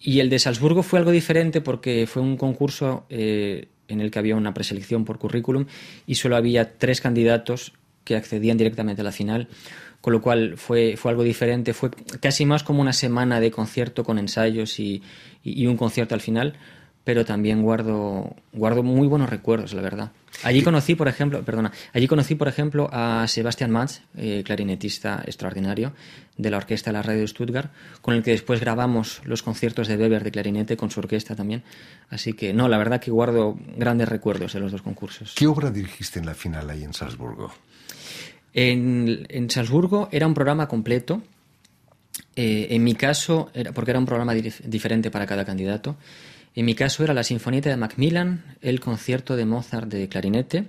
Y 0.00 0.20
el 0.20 0.28
de 0.28 0.38
Salzburgo 0.38 0.82
fue 0.82 0.98
algo 0.98 1.10
diferente 1.10 1.60
porque 1.60 2.06
fue 2.06 2.20
un 2.20 2.36
concurso 2.36 3.06
eh, 3.08 3.68
en 3.88 4.00
el 4.00 4.10
que 4.10 4.18
había 4.18 4.36
una 4.36 4.54
preselección 4.54 5.04
por 5.04 5.18
currículum 5.18 5.66
y 6.06 6.16
solo 6.16 6.36
había 6.36 6.78
tres 6.78 7.00
candidatos 7.00 7.72
que 8.04 8.16
accedían 8.16 8.58
directamente 8.58 9.00
a 9.02 9.04
la 9.04 9.12
final, 9.12 9.48
con 10.00 10.12
lo 10.12 10.20
cual 10.20 10.56
fue, 10.56 10.96
fue 10.96 11.10
algo 11.10 11.22
diferente, 11.22 11.72
fue 11.72 11.90
casi 12.20 12.44
más 12.44 12.62
como 12.62 12.80
una 12.82 12.92
semana 12.92 13.40
de 13.40 13.50
concierto 13.50 14.04
con 14.04 14.18
ensayos 14.18 14.78
y, 14.78 15.02
un 15.66 15.76
concierto 15.76 16.14
al 16.14 16.20
final, 16.20 16.54
pero 17.04 17.24
también 17.24 17.62
guardo, 17.62 18.34
guardo 18.52 18.82
muy 18.82 19.08
buenos 19.08 19.30
recuerdos, 19.30 19.72
la 19.72 19.82
verdad. 19.82 20.12
Allí 20.42 20.62
conocí, 20.62 20.94
por 20.94 21.08
ejemplo, 21.08 21.42
perdona, 21.44 21.72
allí 21.92 22.06
conocí, 22.06 22.34
por 22.34 22.48
ejemplo, 22.48 22.88
a 22.92 23.26
Sebastian 23.28 23.70
Matz, 23.70 24.00
eh, 24.16 24.42
clarinetista 24.44 25.22
extraordinario 25.24 25.92
de 26.36 26.50
la 26.50 26.56
orquesta 26.56 26.90
de 26.90 26.94
la 26.94 27.02
radio 27.02 27.20
de 27.20 27.28
Stuttgart, 27.28 27.72
con 28.02 28.14
el 28.14 28.22
que 28.22 28.32
después 28.32 28.60
grabamos 28.60 29.22
los 29.24 29.42
conciertos 29.42 29.88
de 29.88 29.96
Weber 29.96 30.24
de 30.24 30.32
clarinete 30.32 30.76
con 30.76 30.90
su 30.90 31.00
orquesta 31.00 31.34
también. 31.36 31.62
Así 32.10 32.32
que, 32.32 32.52
no, 32.52 32.68
la 32.68 32.78
verdad 32.78 33.00
que 33.00 33.10
guardo 33.10 33.56
grandes 33.76 34.08
recuerdos 34.08 34.52
de 34.52 34.60
los 34.60 34.72
dos 34.72 34.82
concursos. 34.82 35.34
¿Qué 35.34 35.46
obra 35.46 35.70
dirigiste 35.70 36.18
en 36.18 36.26
la 36.26 36.34
final 36.34 36.68
ahí 36.68 36.82
en 36.82 36.92
Salzburgo? 36.92 37.52
En, 38.52 39.26
en 39.28 39.50
Salzburgo 39.50 40.08
era 40.12 40.26
un 40.26 40.34
programa 40.34 40.68
completo. 40.68 41.22
Eh, 42.36 42.68
en 42.70 42.82
mi 42.82 42.94
caso, 42.94 43.50
era, 43.54 43.72
porque 43.72 43.92
era 43.92 44.00
un 44.00 44.06
programa 44.06 44.34
diferente 44.34 45.10
para 45.10 45.26
cada 45.26 45.44
candidato. 45.44 45.96
En 46.54 46.64
mi 46.64 46.74
caso 46.74 47.02
era 47.02 47.14
la 47.14 47.24
Sinfonieta 47.24 47.68
de 47.68 47.76
Macmillan, 47.76 48.56
el 48.60 48.80
concierto 48.80 49.34
de 49.36 49.44
Mozart 49.44 49.88
de 49.88 50.08
clarinete 50.08 50.68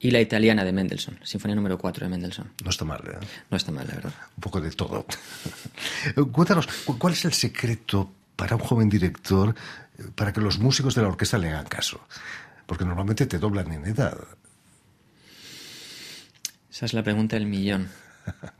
y 0.00 0.10
la 0.10 0.20
italiana 0.20 0.64
de 0.64 0.72
Mendelssohn, 0.72 1.18
Sinfonía 1.22 1.54
número 1.54 1.78
4 1.78 2.06
de 2.06 2.10
Mendelssohn. 2.10 2.50
No 2.64 2.70
está 2.70 2.84
mal, 2.84 3.00
¿eh? 3.06 3.26
No 3.50 3.56
está 3.56 3.70
mal, 3.70 3.86
la 3.86 3.94
verdad. 3.94 4.12
Un 4.36 4.40
poco 4.40 4.60
de 4.60 4.70
todo. 4.72 5.06
Cuéntanos, 6.32 6.66
¿cuál 6.98 7.12
es 7.12 7.24
el 7.24 7.32
secreto 7.32 8.10
para 8.34 8.56
un 8.56 8.62
joven 8.62 8.88
director 8.88 9.54
eh, 9.98 10.02
para 10.14 10.32
que 10.32 10.40
los 10.40 10.58
músicos 10.58 10.94
de 10.94 11.02
la 11.02 11.08
orquesta 11.08 11.38
le 11.38 11.48
hagan 11.48 11.66
caso? 11.66 12.00
Porque 12.66 12.84
normalmente 12.84 13.26
te 13.26 13.38
doblan 13.38 13.72
en 13.72 13.86
edad. 13.86 14.18
Esa 16.70 16.86
es 16.86 16.92
la 16.92 17.02
pregunta 17.02 17.36
del 17.36 17.46
millón. 17.46 17.88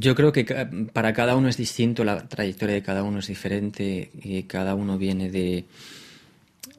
Yo 0.00 0.14
creo 0.14 0.30
que 0.30 0.44
para 0.92 1.12
cada 1.12 1.34
uno 1.34 1.48
es 1.48 1.56
distinto, 1.56 2.04
la 2.04 2.28
trayectoria 2.28 2.76
de 2.76 2.82
cada 2.82 3.02
uno 3.02 3.18
es 3.18 3.26
diferente, 3.26 4.12
y 4.22 4.44
cada 4.44 4.76
uno 4.76 4.96
viene 4.96 5.28
de, 5.28 5.64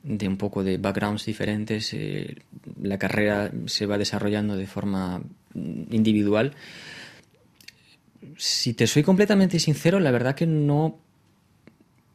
de 0.04 0.28
un 0.28 0.38
poco 0.38 0.64
de 0.64 0.78
backgrounds 0.78 1.26
diferentes, 1.26 1.94
eh, 1.94 2.38
la 2.82 2.98
carrera 2.98 3.52
se 3.66 3.86
va 3.86 3.98
desarrollando 3.98 4.56
de 4.56 4.68
forma 4.68 5.22
individual. 5.54 6.54
Si 8.38 8.74
te 8.74 8.88
soy 8.88 9.04
completamente 9.04 9.60
sincero, 9.60 10.00
la 10.00 10.12
verdad 10.12 10.34
que 10.34 10.48
no 10.48 11.00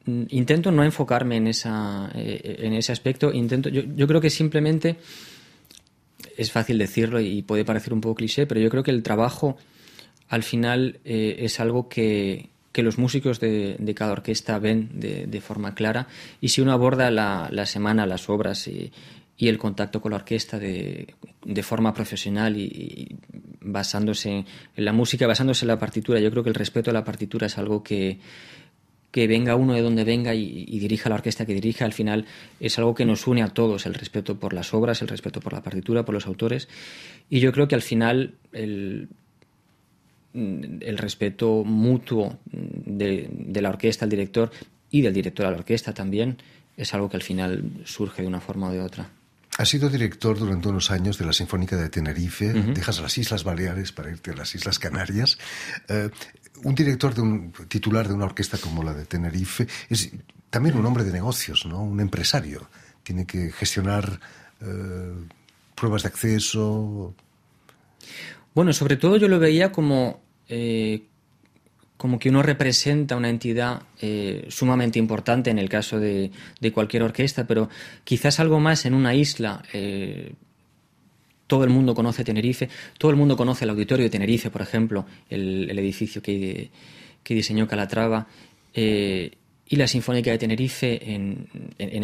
intento 0.07 0.71
no 0.71 0.85
enfocarme 0.85 1.37
en 1.37 1.49
esa 1.49 2.11
eh, 2.15 2.57
en 2.61 2.75
ese 2.75 2.93
aspecto, 2.93 3.33
intento 3.33 3.69
yo, 3.69 3.83
yo 3.97 4.07
creo 4.07 4.21
que 4.21 4.31
simplemente 4.31 4.97
es 6.37 6.51
fácil 6.51 6.79
decirlo 6.79 7.21
y 7.21 7.43
puede 7.43 7.65
parecer 7.65 7.93
un 7.93 8.01
poco 8.01 8.15
cliché, 8.15 8.47
pero 8.47 8.61
yo 8.61 8.71
creo 8.71 8.83
que 8.83 8.91
el 8.91 9.03
trabajo 9.03 9.59
al 10.29 10.43
final 10.43 11.01
eh, 11.05 11.37
es 11.41 11.61
algo 11.61 11.89
que, 11.89 12.51
los 12.75 12.99
músicos 12.99 13.41
de, 13.41 13.95
cada 13.95 14.13
orquesta 14.13 14.59
ven 14.59 14.91
de, 14.95 15.41
forma 15.41 15.75
clara 15.75 16.09
y 16.41 16.49
si 16.49 16.61
uno 16.61 16.73
aborda 16.73 17.11
la, 17.11 17.67
semana, 17.67 18.07
las 18.07 18.29
obras 18.29 18.67
y, 18.69 18.93
el 19.39 19.59
contacto 19.59 20.01
con 20.01 20.13
la 20.13 20.17
orquesta 20.17 20.59
de, 20.59 21.15
forma 21.63 21.93
profesional 21.93 22.57
y, 22.57 23.17
basándose 23.61 24.45
en 24.77 24.85
la 24.85 24.93
música, 24.93 25.27
basándose 25.27 25.65
en 25.65 25.69
la 25.69 25.79
partitura, 25.79 26.21
yo 26.21 26.31
creo 26.31 26.43
que 26.43 26.51
el 26.51 26.55
respeto 26.55 26.91
a 26.91 26.95
la 26.95 27.05
partitura 27.05 27.47
es 27.47 27.57
algo 27.59 27.83
que, 27.83 28.19
que 29.11 29.29
venga 29.29 29.55
uno 29.55 29.75
de 29.75 29.83
donde 29.83 30.03
venga 30.03 30.35
y, 30.35 30.65
y, 30.67 30.79
dirija 30.81 31.09
la 31.09 31.15
orquesta 31.15 31.47
que 31.47 31.55
dirija, 31.55 31.85
al 31.85 31.93
final 31.93 32.27
es 32.59 32.79
algo 32.79 32.95
que 32.95 33.05
nos 33.05 33.27
une 33.29 33.43
a 33.43 33.49
todos, 33.49 33.87
el 33.87 33.95
respeto 33.95 34.41
por 34.41 34.53
las 34.53 34.75
obras, 34.75 35.01
el 35.03 35.09
respeto 35.09 35.41
por 35.41 35.53
la 35.53 35.63
partitura, 35.63 36.05
por 36.05 36.15
los 36.15 36.27
autores. 36.27 36.69
Y 37.31 37.39
yo 37.39 37.53
creo 37.53 37.69
que 37.69 37.77
al 37.77 37.83
final 37.83 38.35
el, 38.53 39.09
el 40.35 40.99
respeto 40.99 41.63
mutuo 41.65 42.39
de, 42.51 43.31
la 43.61 43.69
orquesta 43.69 44.05
al 44.05 44.11
director 44.11 44.51
y 44.91 45.01
del 45.01 45.15
director 45.15 45.47
a 45.47 45.51
la 45.51 45.59
orquesta 45.59 45.95
también 45.95 46.39
es 46.77 46.93
algo 46.93 47.09
que 47.09 47.17
al 47.17 47.23
final 47.23 47.71
surge 47.85 48.23
de 48.23 48.29
una 48.29 48.41
forma 48.41 48.69
o 48.69 48.73
de 48.73 48.81
otra. 48.81 49.09
Has 49.57 49.69
sido 49.69 49.89
director 49.89 50.37
durante 50.37 50.69
unos 50.69 50.91
años 50.91 51.17
de 51.17 51.25
la 51.25 51.33
Sinfónica 51.33 51.77
de 51.77 51.89
Tenerife, 51.89 52.53
dejas 52.53 53.01
las 53.01 53.17
Islas 53.17 53.45
Baleares 53.45 53.93
para 53.93 54.11
irte 54.11 54.33
a 54.33 54.35
las 54.35 54.53
Islas 54.57 54.81
Canarias. 54.81 55.39
Eh, 55.89 56.11
un 56.65 56.75
director 56.75 57.15
de 57.15 57.21
un 57.21 57.53
titular 57.69 58.09
de 58.09 58.15
una 58.15 58.25
orquesta 58.25 58.59
como 58.59 58.83
la 58.83 58.93
de 58.95 59.07
Tenerife 59.07 59.69
es 59.89 60.11
también 60.51 60.77
un 60.77 60.85
hombre 60.87 61.05
de 61.05 61.13
negocios, 61.13 61.67
¿no? 61.67 61.85
Un 61.85 62.01
empresario. 62.01 62.69
Tiene 63.05 63.27
que 63.27 63.53
gestionar 63.53 64.19
eh, 64.61 65.13
pruebas 65.77 66.03
de 66.03 66.09
acceso. 66.09 67.15
Bueno, 68.55 68.73
sobre 68.73 68.97
todo 68.97 69.17
yo 69.17 69.29
lo 69.29 69.39
veía 69.39 69.71
como 69.71 70.24
eh, 70.49 71.03
como 71.97 72.19
que 72.19 72.29
uno 72.29 72.43
representa 72.43 73.17
una 73.17 73.31
entidad 73.31 73.83
eh, 74.01 74.47
sumamente 74.49 74.99
importante 74.99 75.51
en 75.51 75.59
el 75.59 75.69
caso 75.69 75.99
de, 75.99 76.31
cualquier 76.73 77.03
orquesta, 77.03 77.47
pero 77.47 77.69
quizás 78.05 78.41
algo 78.41 78.61
más 78.61 78.85
en 78.85 78.95
una 78.95 79.15
isla. 79.15 79.63
Eh, 79.73 80.33
todo 81.47 81.65
el 81.65 81.71
mundo 81.71 81.95
conoce 81.95 82.25
Tenerife, 82.25 82.69
todo 82.99 83.11
el 83.11 83.17
mundo 83.17 83.37
conoce 83.37 83.65
el 83.65 83.71
auditorio 83.71 84.05
de 84.05 84.11
Tenerife, 84.11 84.51
por 84.51 84.63
ejemplo, 84.63 85.07
el, 85.29 85.79
edificio 85.79 86.23
que, 86.23 86.71
que, 87.23 87.35
diseñó 87.35 87.69
Calatrava 87.69 88.27
y 89.67 89.77
la 89.77 89.87
Sinfónica 89.87 90.31
de 90.31 90.39
Tenerife 90.39 91.15
en, 91.15 91.49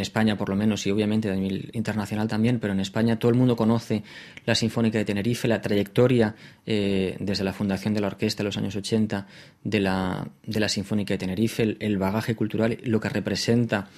España 0.00 0.36
por 0.36 0.48
lo 0.48 0.56
menos 0.56 0.86
y 0.86 0.90
obviamente 0.90 1.30
a 1.30 1.34
nivel 1.34 1.70
internacional 1.74 2.26
también, 2.26 2.58
pero 2.58 2.72
en 2.72 2.80
España 2.80 3.18
todo 3.18 3.30
el 3.30 3.36
mundo 3.36 3.54
conoce 3.54 4.02
la 4.46 4.54
Sinfónica 4.54 4.98
de 4.98 5.04
Tenerife, 5.04 5.46
la 5.46 5.60
trayectoria 5.60 6.34
eh, 6.64 7.16
desde 7.20 7.44
la 7.44 7.52
fundación 7.52 7.92
de 7.92 8.00
la 8.00 8.06
orquesta 8.06 8.42
en 8.42 8.46
los 8.46 8.56
años 8.56 8.76
80 8.76 9.26
de 9.62 9.80
la, 9.80 10.26
Sinfónica 10.68 11.14
de 11.14 11.18
Tenerife, 11.18 11.76
el, 11.78 11.98
bagaje 11.98 12.34
cultural, 12.34 12.78
lo 12.82 12.98
que 12.98 13.10
representa 13.10 13.88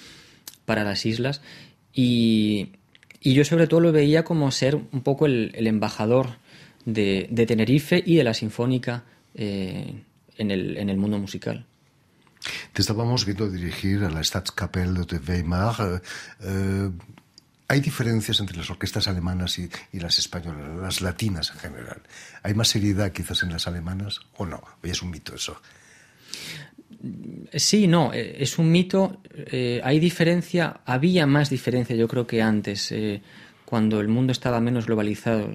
para 0.65 0.83
las 0.83 1.07
islas 1.07 1.41
y, 1.95 2.71
yo 3.21 3.45
sobre 3.45 3.69
todo 3.69 3.79
lo 3.79 3.93
veía 3.93 4.25
como 4.25 4.51
ser 4.51 4.75
un 4.75 5.03
poco 5.03 5.27
el, 5.27 5.53
embajador 5.55 6.39
de, 6.85 7.29
Tenerife 7.47 8.03
y 8.05 8.17
de 8.17 8.25
la 8.25 8.35
Sinfónica 8.35 9.05
eh, 9.37 10.03
en 10.37 10.51
el 10.51 10.97
mundo 10.97 11.21
musical. 11.21 11.67
Te 12.73 12.83
estábamos 12.83 13.25
viendo 13.25 13.49
dirigir 13.49 14.05
a 14.05 14.11
la 14.11 14.23
Staatskapelle 14.23 15.05
de 15.07 15.19
Weimar. 15.19 15.75
Eh, 15.81 16.01
eh, 16.43 16.91
hay 17.69 17.81
diferencias 17.81 18.41
entre 18.41 18.57
las 18.57 18.69
orquestas 18.71 19.09
alemanas 19.09 19.59
y, 19.59 19.71
las 19.99 20.19
españolas, 20.19 20.69
las 20.81 21.01
latinas 21.01 21.51
en 21.51 21.59
general. 21.59 22.03
¿Hay 22.43 22.55
más 22.55 22.69
seriedad 22.69 23.13
quizás 23.13 23.43
en 23.43 23.51
las 23.51 23.67
alemanas 23.67 24.21
o 24.37 24.45
no? 24.45 24.63
¿O 24.83 24.87
es 24.87 25.01
un 25.03 25.11
mito 25.11 25.35
eso? 25.35 25.61
Sí, 27.55 27.87
no, 27.87 28.13
eh, 28.13 28.37
es 28.39 28.59
un 28.59 28.71
mito. 28.71 29.23
hay 29.83 29.99
diferencia, 29.99 30.81
había 30.85 31.27
más 31.27 31.49
diferencia 31.49 31.97
yo 31.97 32.07
creo 32.09 32.27
que 32.27 32.43
antes 32.43 32.93
cuando 33.73 34.03
el 34.03 34.09
mundo 34.09 34.33
estaba 34.33 34.61
menos 34.61 34.85
globalizado, 34.85 35.49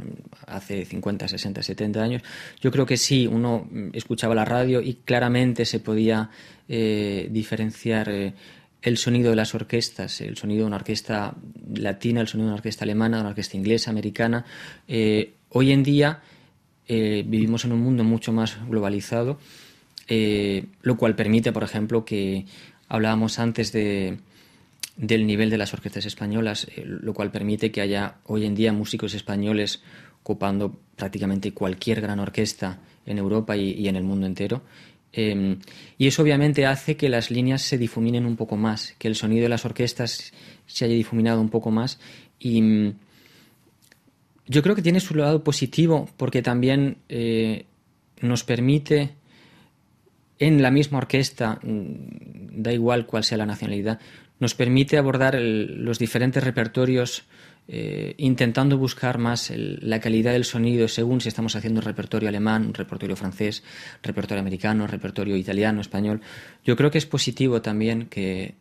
hace 0.48 0.86
50, 0.86 1.28
60, 1.28 1.62
70 1.62 2.02
años, 2.02 2.24
yo 2.60 2.72
creo 2.72 2.84
que 2.84 2.98
sí, 2.98 3.28
uno 3.28 3.70
escuchaba 3.94 4.34
la 4.34 4.44
radio 4.44 4.82
y 4.82 4.96
claramente 5.06 5.66
se 5.66 5.80
podía 5.80 6.32
eh, 6.68 7.28
diferenciar 7.30 8.10
eh, 8.10 8.34
el 8.82 8.98
sonido 8.98 9.30
de 9.30 9.36
las 9.36 9.54
orquestas, 9.54 10.20
el 10.22 10.36
sonido 10.36 10.62
de 10.62 10.66
una 10.66 10.78
orquesta 10.78 11.36
latina, 11.76 12.22
el 12.22 12.28
sonido 12.28 12.48
de 12.48 12.54
una 12.54 12.58
orquesta 12.58 12.86
alemana, 12.86 13.18
de 13.18 13.22
una 13.22 13.30
orquesta 13.30 13.56
inglesa, 13.56 13.92
americana. 13.92 14.44
Eh, 14.88 15.34
hoy 15.50 15.72
en 15.72 15.84
día 15.84 16.20
vivimos 16.88 17.66
en 17.66 17.74
un 17.74 17.82
mundo 17.82 18.04
mucho 18.04 18.32
más 18.32 18.58
globalizado, 18.68 19.38
lo 20.82 20.98
cual 20.98 21.16
permite, 21.16 21.52
por 21.52 21.64
ejemplo, 21.64 22.04
que 22.04 22.48
hablábamos 22.88 23.38
antes 23.38 23.72
de 23.74 24.18
del 24.98 25.28
nivel 25.28 25.50
de 25.50 25.58
las 25.58 25.74
orquestas 25.74 26.06
españolas, 26.06 26.68
eh, 26.76 26.84
lo 26.86 27.14
cual 27.14 27.32
permite 27.32 27.72
que 27.72 27.82
haya 27.82 28.16
hoy 28.26 28.46
en 28.46 28.56
día 28.56 28.74
músicos 28.74 29.14
españoles 29.14 29.82
ocupando 30.22 30.78
prácticamente 30.96 31.54
cualquier 31.54 32.02
gran 32.02 32.20
orquesta 32.20 32.80
en 33.06 33.18
Europa 33.18 33.56
y, 33.56 33.88
en 33.88 33.96
el 33.96 34.04
mundo 34.04 34.26
entero. 34.26 34.64
Em, 35.14 35.60
y 35.98 36.08
eso 36.08 36.22
obviamente 36.22 36.66
hace 36.66 36.98
que 36.98 37.08
las 37.08 37.32
líneas 37.32 37.62
se 37.62 37.78
difuminen 37.78 38.26
un 38.26 38.36
poco 38.36 38.58
más, 38.58 38.94
que 38.98 39.08
el 39.08 39.16
sonido 39.16 39.44
de 39.44 39.50
las 39.50 39.64
orquestas 39.64 40.34
se 40.66 40.86
haya 40.86 40.96
difuminado 40.96 41.40
un 41.40 41.50
poco 41.50 41.72
más. 41.72 42.00
Y 42.40 42.62
mm, 42.62 42.94
yo 44.48 44.62
creo 44.64 44.76
que 44.76 44.82
tiene 44.82 45.00
su 45.00 45.16
lado 45.16 45.44
positivo 45.44 46.10
porque 46.18 46.42
también 46.42 46.98
eh, 47.08 47.66
nos 48.22 48.44
permite 48.44 49.16
en 50.40 50.62
la 50.62 50.72
misma 50.72 50.98
orquesta, 50.98 51.60
mm, 51.64 52.62
da 52.62 52.74
igual 52.74 53.06
cuál 53.06 53.24
sea 53.24 53.38
la 53.38 53.46
nacionalidad, 53.46 54.00
nos 54.40 54.54
permite 54.54 54.98
abordar 54.98 55.36
los 55.40 56.00
diferentes 56.00 56.44
repertorios 56.44 57.24
eh, 57.70 58.14
intentando 58.18 58.78
buscar 58.78 59.18
más 59.18 59.52
la 59.56 60.00
calidad 60.00 60.32
del 60.32 60.46
sonido 60.46 60.88
según 60.88 61.20
si 61.20 61.28
estamos 61.28 61.56
haciendo 61.58 61.82
un 61.82 61.86
repertorio 61.86 62.30
alemán, 62.30 62.66
un 62.66 62.74
repertorio 62.74 63.18
francés, 63.18 63.62
repertorio 64.02 64.40
americano, 64.40 64.88
repertorio 64.88 65.36
italiano, 65.36 65.82
español. 65.82 66.22
Yo 66.64 66.78
creo 66.78 66.92
que 66.92 66.98
es 66.98 67.06
positivo 67.06 67.62
también 67.62 68.06
que 68.06 68.56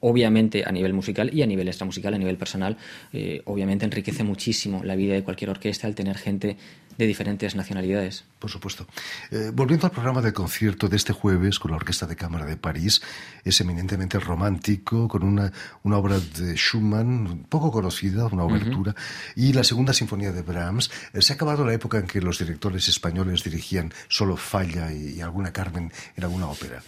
obviamente 0.00 0.64
a 0.64 0.72
nivel 0.72 0.94
musical 0.94 1.30
y 1.34 1.42
a 1.42 1.46
nivel 1.46 1.68
extramusical, 1.68 2.14
a 2.14 2.18
nivel 2.18 2.36
personal, 2.36 2.76
eh, 3.12 3.42
obviamente 3.44 3.84
enriquece 3.84 4.24
muchísimo 4.24 4.82
la 4.84 4.96
vida 4.96 5.14
de 5.14 5.22
cualquier 5.22 5.50
orquesta 5.50 5.86
el 5.86 5.94
tener 5.94 6.16
gente 6.16 6.56
de 6.98 7.06
diferentes 7.06 7.54
nacionalidades. 7.54 8.24
Por 8.38 8.50
supuesto. 8.50 8.86
Eh, 9.30 9.50
volviendo 9.52 9.86
al 9.86 9.92
programa 9.92 10.22
de 10.22 10.32
concierto 10.32 10.88
de 10.88 10.96
este 10.96 11.12
jueves 11.12 11.58
con 11.58 11.70
la 11.70 11.76
Orquesta 11.76 12.06
de 12.06 12.16
Cámara 12.16 12.44
de 12.44 12.56
París, 12.56 13.02
es 13.44 13.60
eminentemente 13.60 14.18
romántico, 14.18 15.08
con 15.08 15.22
una, 15.22 15.52
una 15.82 15.98
obra 15.98 16.18
de 16.18 16.56
Schumann 16.56 17.46
poco 17.48 17.70
conocida, 17.70 18.26
una 18.26 18.44
obertura, 18.44 18.94
y 19.34 19.52
la 19.52 19.64
segunda 19.64 19.92
sinfonía 19.92 20.32
de 20.32 20.42
Brahms. 20.42 20.90
Eh, 21.12 21.22
se 21.22 21.32
ha 21.32 21.36
acabado 21.36 21.64
la 21.64 21.74
época 21.74 21.98
en 21.98 22.06
que 22.06 22.20
los 22.20 22.38
directores 22.38 22.88
españoles 22.88 23.44
dirigían 23.44 23.92
solo 24.08 24.36
Falla 24.36 24.92
y 24.92 25.20
alguna 25.20 25.52
Carmen 25.52 25.92
en 26.16 26.24
alguna 26.24 26.48
ópera 26.48 26.82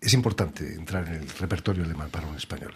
es 0.00 0.14
importante 0.14 0.74
entrar 0.74 1.06
en 1.08 1.14
el 1.14 1.28
repertorio 1.28 1.84
alemán 1.84 2.10
para 2.10 2.26
un 2.26 2.36
español. 2.36 2.74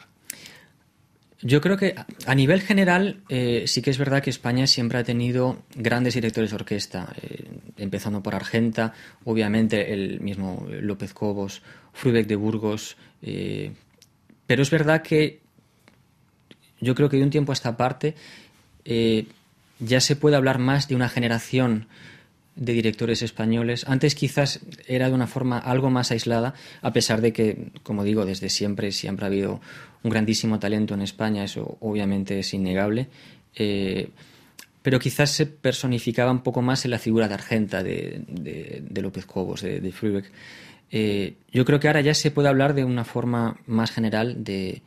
Yo 1.43 1.63
creo 1.63 1.79
que 1.79 1.95
a 2.27 2.35
nivel 2.35 2.61
general 2.61 3.23
eh, 3.31 3.65
sí 3.67 3.81
que 3.81 3.91
es 3.91 3.97
verdad 3.97 4.23
que 4.23 4.29
España 4.29 4.67
siempre 4.67 4.99
ha 4.99 5.05
tenido 5.05 5.63
grandes 5.75 6.13
directores 6.15 6.51
de 6.51 6.57
orquesta, 6.57 7.15
eh, 7.23 7.49
empezando 7.79 8.23
por 8.23 8.35
Argenta, 8.35 8.93
obviamente 9.25 9.95
el 9.95 10.21
mismo 10.21 10.67
López 10.69 11.15
Cobos, 11.15 11.63
Frubeck 11.95 12.27
de 12.27 12.37
Burgos, 12.37 12.99
eh, 13.23 13.73
pero 14.47 14.63
es 14.63 14.71
verdad 14.71 15.01
que 15.01 15.41
yo 16.81 16.95
creo 16.95 17.09
que 17.09 17.17
de 17.17 17.23
un 17.23 17.31
tiempo 17.31 17.53
a 17.53 17.55
esta 17.55 17.77
parte 17.77 18.15
ya 19.79 20.01
se 20.01 20.17
puede 20.17 20.37
hablar 20.37 20.59
más 20.59 20.89
de 20.89 20.97
una 20.97 21.09
generación 21.09 21.87
de 22.61 22.75
directores 22.75 23.23
españoles. 23.23 23.85
Antes 23.89 24.15
quizás 24.15 24.61
era 24.87 25.09
de 25.09 25.15
una 25.15 25.27
forma 25.27 25.59
algo 25.59 25.91
más 25.91 26.13
aislada, 26.13 26.55
a 26.83 26.93
pesar 26.93 27.23
de 27.23 27.33
que, 27.33 27.73
como 27.83 28.05
digo, 28.05 28.27
desde 28.27 28.51
siempre 28.51 28.93
siempre 28.93 29.25
ha 29.25 29.29
habido 29.29 29.61
un 30.03 30.11
grandísimo 30.11 30.59
talento 30.59 30.95
en 30.95 31.01
España, 31.01 31.43
eso 31.43 31.79
obviamente 31.81 32.39
es 32.39 32.55
innegable. 32.55 33.09
Eh, 33.57 34.11
pero 34.83 34.99
quizás 34.99 35.31
se 35.31 35.47
personificaba 35.47 36.31
un 36.31 36.43
poco 36.43 36.63
más 36.63 36.85
en 36.85 36.93
la 36.93 36.99
figura 36.99 37.29
de 37.29 37.35
Argenta, 37.35 37.83
de, 37.83 38.23
de, 38.29 39.03
López 39.03 39.27
Cobos, 39.27 39.63
de, 39.63 39.81
de 39.81 39.93
eh, 40.93 41.35
yo 41.53 41.65
creo 41.65 41.81
que 41.81 41.89
ahora 41.89 42.01
ya 42.01 42.15
se 42.15 42.31
puede 42.31 42.49
hablar 42.49 42.75
de 42.75 42.85
una 42.85 43.05
forma 43.05 43.59
más 43.67 43.91
general 43.91 44.43
de, 44.45 44.83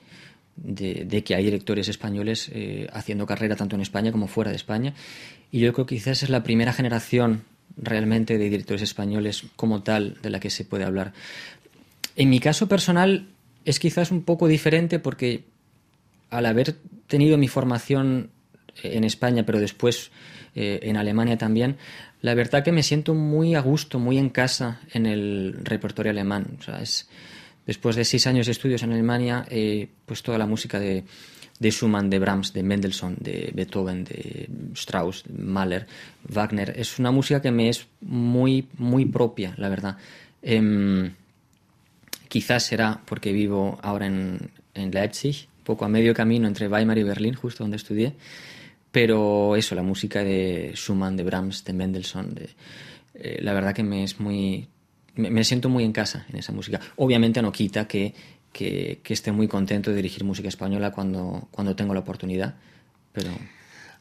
que 1.23 1.35
hay 1.35 1.43
directores 1.43 1.87
españoles 1.87 2.49
eh, 2.53 2.87
haciendo 2.91 3.25
carrera 3.25 3.55
tanto 3.55 3.75
en 3.75 3.81
España 3.81 4.11
como 4.11 4.27
fuera 4.27 4.51
de 4.51 4.57
España. 4.57 4.93
Y 5.51 5.59
yo 5.59 5.73
creo 5.73 5.85
que 5.85 5.95
quizás 5.95 6.23
es 6.23 6.29
la 6.29 6.43
primera 6.43 6.73
generación 6.73 7.43
realmente 7.77 8.37
de 8.37 8.49
directores 8.49 8.81
españoles 8.81 9.43
como 9.55 9.83
tal 9.83 10.17
de 10.21 10.29
la 10.29 10.39
que 10.39 10.49
se 10.49 10.65
puede 10.65 10.83
hablar. 10.83 11.13
En 12.15 12.29
mi 12.29 12.39
caso 12.39 12.67
personal 12.67 13.27
es 13.65 13.79
quizás 13.79 14.11
un 14.11 14.23
poco 14.23 14.47
diferente 14.47 14.99
porque 14.99 15.45
al 16.29 16.45
haber 16.45 16.75
tenido 17.07 17.37
mi 17.37 17.47
formación 17.47 18.29
en 18.81 19.03
España, 19.03 19.45
pero 19.45 19.59
después 19.59 20.11
eh, 20.55 20.79
en 20.83 20.97
Alemania 20.97 21.37
también, 21.37 21.77
la 22.21 22.33
verdad 22.33 22.63
que 22.63 22.71
me 22.71 22.83
siento 22.83 23.13
muy 23.13 23.55
a 23.55 23.59
gusto, 23.59 23.99
muy 23.99 24.17
en 24.17 24.29
casa 24.29 24.81
en 24.93 25.05
el 25.05 25.59
repertorio 25.63 26.11
alemán. 26.11 26.57
O 26.59 26.63
sea, 26.63 26.81
es, 26.81 27.09
después 27.65 27.95
de 27.95 28.05
seis 28.05 28.27
años 28.27 28.45
de 28.45 28.53
estudios 28.53 28.83
en 28.83 28.93
Alemania, 28.93 29.45
eh, 29.49 29.89
pues 30.05 30.23
toda 30.23 30.37
la 30.37 30.47
música 30.47 30.79
de, 30.79 31.03
de 31.59 31.71
Schumann, 31.71 32.09
de 32.09 32.19
Brahms, 32.19 32.53
de 32.53 32.63
Mendelssohn, 32.63 33.15
de 33.19 33.51
Beethoven, 33.53 34.03
de 34.03 34.49
Strauss, 34.73 35.23
Mahler, 35.29 35.87
Wagner. 36.27 36.73
Es 36.75 36.99
una 36.99 37.11
música 37.11 37.41
que 37.41 37.51
me 37.51 37.69
es 37.69 37.87
muy, 38.01 38.67
muy 38.77 39.05
propia, 39.05 39.53
la 39.57 39.69
verdad. 39.69 39.97
Em, 40.41 41.13
quizás 42.27 42.63
será 42.63 43.01
porque 43.05 43.31
vivo 43.31 43.79
ahora 43.81 44.07
en, 44.07 44.51
Leipzig, 44.75 45.47
poco 45.63 45.85
a 45.85 45.87
medio 45.87 46.13
camino 46.13 46.47
entre 46.47 46.67
Weimar 46.67 46.97
y 46.97 47.03
Berlín, 47.03 47.35
justo 47.35 47.63
donde 47.63 47.77
estudié. 47.77 48.13
Pero 48.91 49.55
eso, 49.55 49.75
la 49.75 49.83
música 49.83 50.23
de 50.23 50.71
Schumann, 50.75 51.15
de 51.15 51.23
Brahms, 51.23 51.63
de 51.63 51.73
Mendelssohn, 51.73 52.35
eh, 53.13 53.39
la 53.41 53.53
verdad 53.53 53.73
que 53.73 53.83
me 53.83 54.03
es 54.03 54.19
muy, 54.19 54.67
me, 55.15 55.43
siento 55.43 55.69
muy 55.69 55.83
en 55.83 55.93
casa 55.93 56.25
en 56.29 56.37
esa 56.37 56.51
música. 56.51 56.79
Obviamente 56.95 57.41
no 57.41 57.51
quita 57.51 57.87
que 57.87 58.13
que, 58.53 59.01
esté 59.09 59.31
muy 59.31 59.47
contento 59.47 59.89
de 59.89 59.97
dirigir 59.97 60.23
música 60.23 60.47
española 60.47 60.91
cuando, 60.91 61.47
cuando 61.51 61.75
tengo 61.75 61.93
la 61.93 61.99
oportunidad. 62.01 62.55
Pero... 63.11 63.31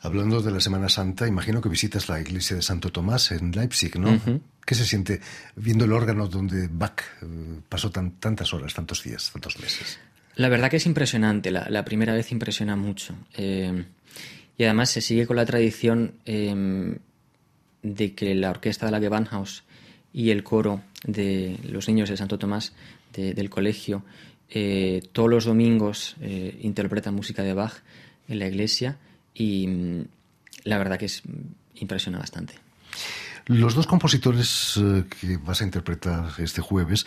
Hablando 0.01 0.43
de 0.43 0.51
la 0.51 0.61
Semana 0.61 0.88
Santa, 0.88 1.27
imagino 1.27 1.61
que 1.61 1.69
visitas 1.69 2.09
la 2.09 2.21
iglesia 2.21 2.57
de 2.57 2.62
Santo 2.62 2.91
Tomás 2.91 3.33
en 3.33 3.53
Leipzig, 3.53 3.99
¿no? 3.99 4.21
¿Qué 4.65 4.75
se 4.75 4.85
siente 4.85 5.21
viendo 5.57 5.85
el 5.85 5.93
órgano 5.93 6.29
donde 6.29 6.69
Bach 6.71 7.01
eh, 7.23 7.27
pasó 7.69 7.91
tantas 7.91 8.53
horas, 8.53 8.75
tantos 8.75 9.03
días, 9.03 9.31
tantos 9.33 9.59
meses? 9.61 9.99
La 10.35 10.49
verdad 10.49 10.71
que 10.71 10.77
es 10.77 10.87
impresionante, 10.87 11.51
la, 11.51 11.85
primera 11.85 12.15
vez 12.15 12.33
impresiona 12.33 12.75
mucho. 12.75 13.15
Eh, 13.37 13.85
y 14.59 14.65
además 14.65 14.91
se 14.91 15.01
sigue 15.01 15.27
con 15.27 15.37
la 15.37 15.47
tradición 15.47 16.15
eh, 16.27 16.97
de 17.83 18.15
que 18.15 18.35
la 18.35 18.51
orquesta 18.51 18.87
de 18.87 18.93
la 18.93 19.01
Gewandhaus 19.01 19.62
y 20.12 20.31
el 20.31 20.43
coro 20.43 20.83
de 21.05 21.59
los 21.69 21.88
niños 21.88 22.09
de 22.09 22.17
Santo 22.17 22.38
Tomás 22.38 22.73
del 23.12 23.51
colegio 23.51 24.03
eh, 24.55 25.03
todos 25.12 25.31
los 25.31 25.47
domingos 25.47 26.17
eh, 26.21 26.59
interpretan 26.61 27.15
música 27.15 27.43
de 27.43 27.55
Bach 27.55 27.73
en 28.29 28.38
la 28.38 28.47
iglesia 28.47 28.99
y 29.33 29.67
mm, 29.67 30.05
la 30.65 30.77
verdad 30.77 30.99
que 30.99 31.07
es 31.07 31.23
impresiona 31.77 32.19
bastante. 32.19 32.55
Los 33.47 33.75
dos 33.75 33.87
compositores 33.87 34.75
eh, 34.77 35.05
que 35.09 35.38
vas 35.38 35.62
a 35.62 35.65
interpretar 35.65 36.33
este 36.38 36.61
jueves, 36.61 37.07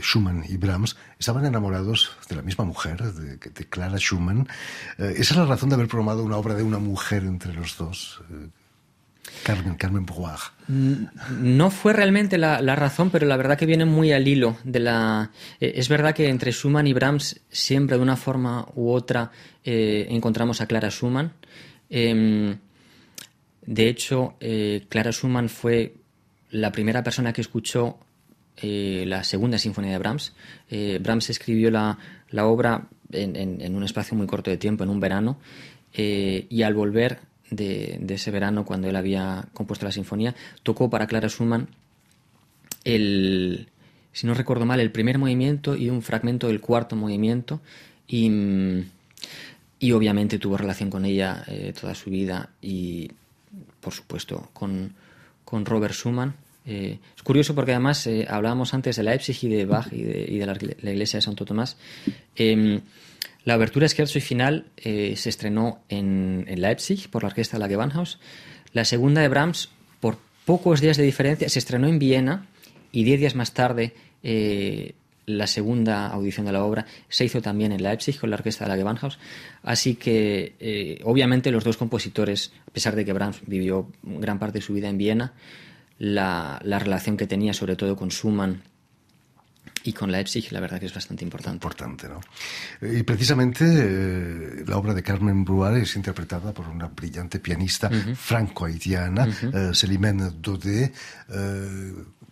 Schumann 0.00 0.42
y 0.48 0.56
Brahms, 0.56 0.96
estaban 1.18 1.44
enamorados 1.44 2.16
de 2.30 2.36
la 2.36 2.42
misma 2.42 2.64
mujer, 2.64 3.02
de 3.02 3.68
Clara 3.68 3.98
Schumann. 3.98 4.48
¿Esa 4.98 5.34
es 5.34 5.36
la 5.36 5.44
razón 5.44 5.68
de 5.68 5.76
haber 5.76 5.86
programado 5.86 6.24
una 6.24 6.38
obra 6.38 6.54
de 6.54 6.62
una 6.62 6.78
mujer 6.78 7.24
entre 7.24 7.52
los 7.52 7.76
dos? 7.76 8.20
Carmen, 9.42 9.74
Carmen 9.74 10.06
No 11.40 11.70
fue 11.70 11.92
realmente 11.92 12.38
la, 12.38 12.76
razón, 12.76 13.10
pero 13.10 13.26
la 13.26 13.36
verdad 13.36 13.58
que 13.58 13.66
viene 13.66 13.84
muy 13.84 14.12
al 14.12 14.26
hilo 14.26 14.56
de 14.64 14.80
la. 14.80 15.30
Eh, 15.60 15.74
es 15.76 15.88
verdad 15.88 16.14
que 16.14 16.28
entre 16.28 16.52
Schumann 16.52 16.86
y 16.86 16.92
Brahms 16.92 17.40
siempre 17.50 17.96
de 17.96 18.02
una 18.02 18.16
forma 18.16 18.66
u 18.74 18.90
otra 18.90 19.30
eh, 19.64 20.06
encontramos 20.10 20.60
a 20.60 20.66
Clara 20.66 20.90
Schumann. 20.90 21.32
Em, 21.90 22.56
de 23.66 23.88
hecho, 23.88 24.36
eh, 24.40 24.86
Clara 24.88 25.12
Schumann 25.12 25.48
fue 25.48 25.94
la 26.50 26.72
primera 26.72 27.02
persona 27.02 27.32
que 27.32 27.40
escuchó 27.40 27.98
la 28.62 29.24
segunda 29.24 29.58
sinfonía 29.58 29.92
de 29.92 29.98
Brahms. 29.98 30.32
Brahms 31.00 31.28
escribió 31.28 31.72
la, 31.72 31.98
obra 32.44 32.86
en, 33.10 33.74
un 33.74 33.82
espacio 33.82 34.16
muy 34.16 34.28
corto 34.28 34.48
de 34.48 34.56
tiempo, 34.56 34.84
en 34.84 34.90
un 34.90 35.00
verano, 35.00 35.38
y 35.92 36.62
al 36.62 36.72
volver 36.72 37.18
de, 37.56 38.00
ese 38.08 38.30
verano, 38.30 38.64
cuando 38.64 38.88
él 38.88 38.96
había 38.96 39.46
compuesto 39.52 39.86
la 39.86 39.92
sinfonía, 39.92 40.34
tocó 40.62 40.90
para 40.90 41.06
Clara 41.06 41.28
Schumann 41.28 41.68
el, 42.84 43.68
si 44.12 44.26
no 44.26 44.34
recuerdo 44.34 44.66
mal, 44.66 44.80
el 44.80 44.92
primer 44.92 45.18
movimiento 45.18 45.76
y 45.76 45.90
un 45.90 46.02
fragmento 46.02 46.48
del 46.48 46.60
cuarto 46.60 46.96
movimiento. 46.96 47.60
Y, 48.06 48.30
y 49.78 49.92
obviamente 49.92 50.38
tuvo 50.38 50.56
relación 50.56 50.90
con 50.90 51.04
ella 51.04 51.44
eh, 51.46 51.72
toda 51.78 51.94
su 51.94 52.10
vida 52.10 52.50
y, 52.62 53.10
por 53.80 53.92
supuesto, 53.92 54.50
con, 54.52 54.94
con 55.44 55.64
Robert 55.64 55.94
Schumann. 55.94 56.34
Eh, 56.66 56.98
es 57.14 57.22
curioso 57.22 57.54
porque 57.54 57.72
además 57.72 58.06
eh, 58.06 58.26
hablábamos 58.28 58.72
antes 58.72 58.96
de 58.96 59.02
Leipzig 59.02 59.36
y 59.42 59.48
de 59.48 59.66
Bach 59.66 59.92
y 59.92 60.02
de, 60.02 60.26
de 60.26 60.46
la, 60.46 60.56
la, 60.80 60.90
iglesia 60.90 61.18
de 61.18 61.22
Santo 61.22 61.44
Tomás. 61.44 61.76
La 63.44 63.54
abertura 63.54 63.88
scherzo 63.88 64.18
y 64.18 64.22
final 64.22 64.66
eh, 64.76 65.14
se 65.16 65.28
estrenó 65.28 65.82
en, 65.88 66.46
Leipzig 66.56 67.10
por 67.10 67.22
la 67.22 67.28
orquesta 67.28 67.56
de 67.56 67.60
la 67.60 67.68
Gewandhaus. 67.68 68.18
La 68.72 68.84
segunda 68.84 69.20
de 69.20 69.28
Brahms, 69.28 69.70
por 70.00 70.18
pocos 70.46 70.80
días 70.80 70.96
de 70.96 71.02
diferencia, 71.02 71.48
se 71.48 71.58
estrenó 71.58 71.86
en 71.86 71.98
Viena 71.98 72.46
y 72.90 73.04
diez 73.04 73.20
días 73.20 73.34
más 73.34 73.52
tarde 73.52 73.94
eh, 74.22 74.94
la 75.26 75.46
segunda 75.46 76.08
audición 76.08 76.46
de 76.46 76.52
la 76.52 76.64
obra 76.64 76.86
se 77.08 77.24
hizo 77.24 77.40
también 77.40 77.72
en 77.72 77.82
Leipzig 77.82 78.18
con 78.18 78.30
la 78.30 78.36
orquesta 78.36 78.64
de 78.64 78.70
la 78.70 78.76
Gewandhaus. 78.76 79.18
Así 79.62 79.94
que, 79.94 80.54
eh, 80.58 81.00
obviamente, 81.04 81.50
los 81.50 81.64
dos 81.64 81.76
compositores, 81.76 82.52
a 82.66 82.70
pesar 82.70 82.94
de 82.96 83.04
que 83.04 83.12
Brahms 83.12 83.40
vivió 83.46 83.90
gran 84.02 84.38
parte 84.38 84.58
de 84.58 84.64
su 84.64 84.72
vida 84.72 84.88
en 84.88 84.98
Viena, 84.98 85.34
la, 85.98 86.60
la 86.64 86.78
relación 86.78 87.16
que 87.16 87.26
tenía, 87.26 87.54
sobre 87.54 87.76
todo 87.76 87.94
con 87.96 88.10
Schumann 88.10 88.62
y 89.84 89.92
con 89.92 90.10
Leipzig, 90.10 90.50
la 90.50 90.60
verdad 90.60 90.80
que 90.80 90.86
es 90.86 90.94
bastante 90.94 91.24
importante. 91.24 91.56
Importante, 91.56 92.08
¿no? 92.08 92.20
Y 92.80 93.02
precisamente 93.02 93.64
eh, 93.66 94.64
la 94.66 94.78
obra 94.78 94.94
de 94.94 95.02
Carmen 95.02 95.44
Bruar 95.44 95.76
es 95.76 95.94
interpretada 95.94 96.52
por 96.52 96.68
una 96.68 96.86
brillante 96.88 97.38
pianista 97.38 97.90
franco-haitiana, 98.16 99.28
uh 99.42 100.30
Dodé. 100.40 100.92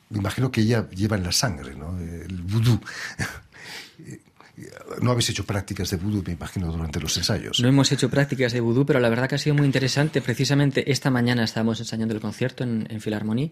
me 0.08 0.18
imagino 0.18 0.50
que 0.50 0.62
ella 0.62 0.88
lleva 0.90 1.16
en 1.16 1.24
la 1.24 1.32
sangre, 1.32 1.74
¿no? 1.74 1.98
El 1.98 2.42
vudú. 2.42 2.80
No 5.00 5.10
habéis 5.10 5.30
hecho 5.30 5.44
prácticas 5.44 5.90
de 5.90 5.96
vudú, 5.96 6.22
me 6.24 6.34
imagino, 6.34 6.70
durante 6.70 7.00
los 7.00 7.16
ensayos. 7.16 7.58
No 7.60 7.68
hemos 7.68 7.90
hecho 7.90 8.10
prácticas 8.10 8.52
de 8.52 8.60
vudú, 8.60 8.84
pero 8.84 9.00
la 9.00 9.08
verdad 9.08 9.28
que 9.28 9.34
ha 9.34 9.38
sido 9.38 9.56
muy 9.56 9.64
interesante. 9.64 10.20
Precisamente 10.20 10.92
esta 10.92 11.10
mañana 11.10 11.42
estábamos 11.42 11.80
ensayando 11.80 12.14
el 12.14 12.20
concierto 12.20 12.62
en, 12.62 12.86
en 12.88 13.00
Philharmonie 13.00 13.50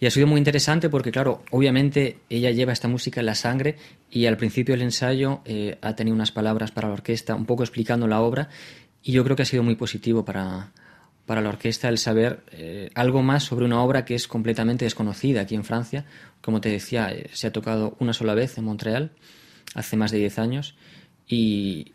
y 0.00 0.06
ha 0.06 0.10
sido 0.10 0.26
muy 0.26 0.38
interesante 0.38 0.88
porque, 0.88 1.10
claro, 1.10 1.42
obviamente 1.50 2.18
ella 2.30 2.50
lleva 2.50 2.72
esta 2.72 2.86
música 2.86 3.20
en 3.20 3.26
la 3.26 3.34
sangre 3.34 3.76
y 4.10 4.26
al 4.26 4.36
principio 4.36 4.74
del 4.74 4.82
ensayo 4.82 5.40
eh, 5.44 5.76
ha 5.82 5.96
tenido 5.96 6.14
unas 6.14 6.30
palabras 6.30 6.70
para 6.70 6.88
la 6.88 6.94
orquesta, 6.94 7.34
un 7.34 7.46
poco 7.46 7.64
explicando 7.64 8.06
la 8.06 8.20
obra, 8.20 8.48
y 9.02 9.12
yo 9.12 9.24
creo 9.24 9.34
que 9.34 9.42
ha 9.42 9.46
sido 9.46 9.64
muy 9.64 9.74
positivo 9.74 10.24
para, 10.24 10.70
para 11.26 11.40
la 11.40 11.48
orquesta 11.48 11.88
el 11.88 11.98
saber 11.98 12.44
eh, 12.52 12.90
algo 12.94 13.22
más 13.22 13.42
sobre 13.42 13.64
una 13.64 13.82
obra 13.82 14.04
que 14.04 14.14
es 14.14 14.28
completamente 14.28 14.84
desconocida 14.84 15.40
aquí 15.40 15.56
en 15.56 15.64
Francia. 15.64 16.04
Como 16.40 16.60
te 16.60 16.68
decía, 16.68 17.10
eh, 17.12 17.28
se 17.32 17.48
ha 17.48 17.52
tocado 17.52 17.96
una 17.98 18.12
sola 18.12 18.34
vez 18.34 18.56
en 18.56 18.64
Montreal, 18.64 19.10
hace 19.74 19.96
más 19.96 20.12
de 20.12 20.18
10 20.18 20.38
años, 20.38 20.76
y, 21.26 21.92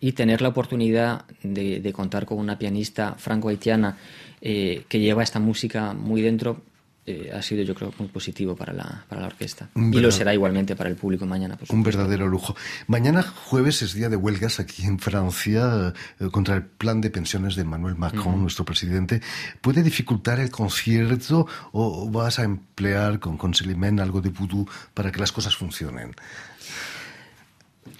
y 0.00 0.12
tener 0.12 0.42
la 0.42 0.48
oportunidad 0.48 1.24
de, 1.44 1.78
de, 1.78 1.92
contar 1.92 2.26
con 2.26 2.38
una 2.38 2.58
pianista 2.58 3.14
franco-haitiana 3.14 3.96
que 4.40 5.00
lleva 5.00 5.22
esta 5.22 5.40
música 5.40 5.94
muy 5.94 6.20
dentro, 6.20 6.60
eh, 7.06 7.30
ha 7.34 7.42
sido 7.42 7.62
yo 7.62 7.74
creo 7.74 7.92
muy 7.98 8.08
positivo 8.08 8.56
para 8.56 8.72
la, 8.72 9.04
para 9.08 9.20
la 9.20 9.26
orquesta. 9.26 9.68
y 9.74 10.00
lo 10.00 10.10
será 10.10 10.32
igualmente 10.32 10.74
para 10.74 10.88
el 10.88 10.96
público 10.96 11.26
mañana. 11.26 11.58
un 11.68 11.82
verdadero 11.82 12.26
lujo. 12.28 12.56
Mañana 12.86 13.22
jueves 13.22 13.82
es 13.82 13.92
día 13.92 14.08
de 14.08 14.16
huelgas 14.16 14.58
aquí 14.58 14.84
en 14.84 14.98
Francia 14.98 15.92
eh, 16.18 16.28
contra 16.30 16.54
el 16.56 16.62
plan 16.62 17.00
de 17.00 17.10
pensiones 17.10 17.56
de 17.56 17.64
Manuel 17.64 17.96
Macron, 17.96 18.40
nuestro 18.40 18.64
presidente. 18.64 19.20
¿Puede 19.60 19.82
dificultar 19.82 20.40
el 20.40 20.50
concierto 20.50 21.46
o 21.72 22.08
vas 22.10 22.38
a 22.38 22.44
emplear 22.44 23.20
con, 23.20 23.36
con 23.36 23.52
algo 24.00 24.20
de 24.20 24.30
vudú 24.30 24.66
para 24.94 25.12
que 25.12 25.20
las 25.20 25.32
cosas 25.32 25.56
funcionen? 25.56 26.14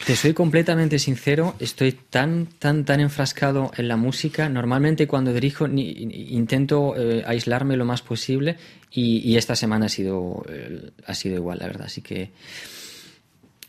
Te 0.07 0.17
soy 0.17 0.35
completamente 0.35 0.99
sincero, 0.99 1.55
estoy 1.59 1.93
tan, 1.93 2.47
tan, 2.47 2.85
tan 2.85 3.01
enfrascado 3.01 3.71
en 3.77 3.89
la 3.89 3.97
música. 3.97 4.49
Normalmente 4.49 5.07
cuando 5.07 5.33
dirijo 5.33 5.67
intento 5.67 6.95
eh, 6.97 7.23
aislarme 7.27 7.77
lo 7.77 7.85
más 7.85 8.03
posible 8.03 8.57
y, 8.91 9.37
esta 9.37 9.57
semana 9.57 9.87
ha 9.87 9.89
sido, 9.89 10.45
eh, 10.49 10.91
ha 11.07 11.15
sido 11.15 11.37
igual, 11.37 11.59
la 11.61 11.67
verdad. 11.67 11.87
Así 11.87 12.03
que 12.03 12.33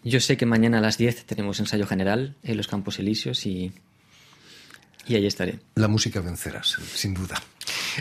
yo 0.04 0.20
sé 0.20 0.36
que 0.36 0.46
mañana 0.46 0.80
a 0.80 0.82
las 0.82 0.98
10 0.98 1.26
tenemos 1.26 1.60
ensayo 1.60 1.88
general 1.88 2.36
en 2.44 2.58
los 2.58 2.68
Campos 2.68 3.00
Elíseos 3.00 3.46
y, 3.46 3.72
y 5.08 5.16
ahí 5.16 5.26
estaré. 5.26 5.60
La 5.76 5.88
música 5.88 6.22
vencerás, 6.22 6.78
sin 6.94 7.14
duda. 7.14 7.42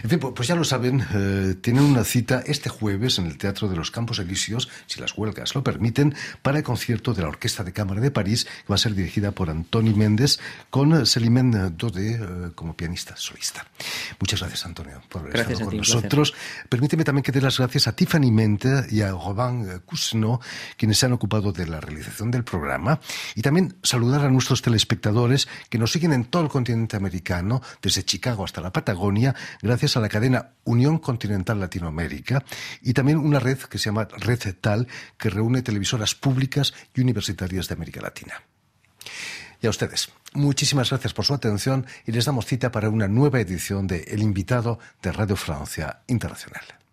En 0.02 0.10
fin, 0.10 0.18
pues 0.18 0.48
ya 0.48 0.54
lo 0.54 0.64
saben, 0.64 1.06
eh, 1.14 1.54
tienen 1.60 1.84
una 1.84 2.04
cita 2.04 2.42
este 2.46 2.68
jueves 2.68 3.18
en 3.18 3.26
el 3.26 3.38
Teatro 3.38 3.68
de 3.68 3.76
los 3.76 3.90
Campos 3.90 4.18
Elíseos, 4.18 4.68
si 4.86 5.00
las 5.00 5.16
huelgas 5.16 5.54
lo 5.54 5.62
permiten, 5.62 6.14
para 6.42 6.58
el 6.58 6.64
concierto 6.64 7.14
de 7.14 7.22
la 7.22 7.28
Orquesta 7.28 7.64
de 7.64 7.72
Cámara 7.72 8.00
de 8.00 8.10
París, 8.10 8.44
que 8.44 8.68
va 8.68 8.74
a 8.74 8.78
ser 8.78 8.94
dirigida 8.94 9.30
por 9.32 9.50
Antoni 9.50 9.94
Méndez, 9.94 10.38
con 10.70 11.06
Celimen 11.06 11.76
Dodé 11.76 12.14
eh, 12.14 12.50
como 12.54 12.76
pianista 12.76 13.16
solista. 13.16 13.66
Muchas 14.20 14.40
gracias, 14.40 14.66
Antonio, 14.66 15.00
por 15.08 15.22
haber 15.22 15.36
estado 15.36 15.66
con 15.66 15.76
nosotros. 15.76 16.34
Permíteme 16.68 17.04
también 17.04 17.22
que 17.22 17.32
dé 17.32 17.40
las 17.40 17.58
gracias 17.58 17.86
a 17.86 17.94
Tiffany 17.94 18.30
Mente 18.30 18.86
y 18.90 19.02
a 19.02 19.10
Robin 19.10 19.80
Cusno, 19.84 20.40
quienes 20.76 20.98
se 20.98 21.06
han 21.06 21.12
ocupado 21.12 21.52
de 21.52 21.66
la 21.66 21.80
realización 21.80 22.30
del 22.30 22.44
programa, 22.44 23.00
y 23.34 23.42
también 23.42 23.76
saludar 23.82 24.24
a 24.24 24.30
nuestros 24.30 24.62
telespectadores 24.62 25.48
que 25.68 25.78
nos 25.78 25.92
siguen 25.92 26.12
en 26.12 26.24
todo 26.24 26.42
el 26.42 26.48
continente 26.48 26.96
americano, 26.96 27.62
desde 27.82 28.04
Chicago 28.04 28.44
hasta 28.44 28.60
la 28.60 28.72
Patagonia, 28.72 29.34
gracias 29.84 29.98
a 29.98 30.00
la 30.00 30.08
cadena 30.08 30.54
Unión 30.64 30.96
Continental 30.96 31.60
Latinoamérica 31.60 32.42
y 32.80 32.94
también 32.94 33.18
una 33.18 33.38
red 33.38 33.58
que 33.58 33.76
se 33.76 33.90
llama 33.90 34.08
Red 34.16 34.54
Tal, 34.58 34.88
que 35.18 35.28
reúne 35.28 35.60
televisoras 35.60 36.14
públicas 36.14 36.72
y 36.94 37.02
universitarias 37.02 37.68
de 37.68 37.74
América 37.74 38.00
Latina. 38.00 38.42
Y 39.60 39.66
a 39.66 39.70
ustedes, 39.70 40.08
muchísimas 40.32 40.88
gracias 40.88 41.12
por 41.12 41.26
su 41.26 41.34
atención 41.34 41.84
y 42.06 42.12
les 42.12 42.24
damos 42.24 42.46
cita 42.46 42.72
para 42.72 42.88
una 42.88 43.08
nueva 43.08 43.40
edición 43.40 43.86
de 43.86 44.04
El 44.04 44.22
invitado 44.22 44.78
de 45.02 45.12
Radio 45.12 45.36
Francia 45.36 46.00
Internacional. 46.06 46.83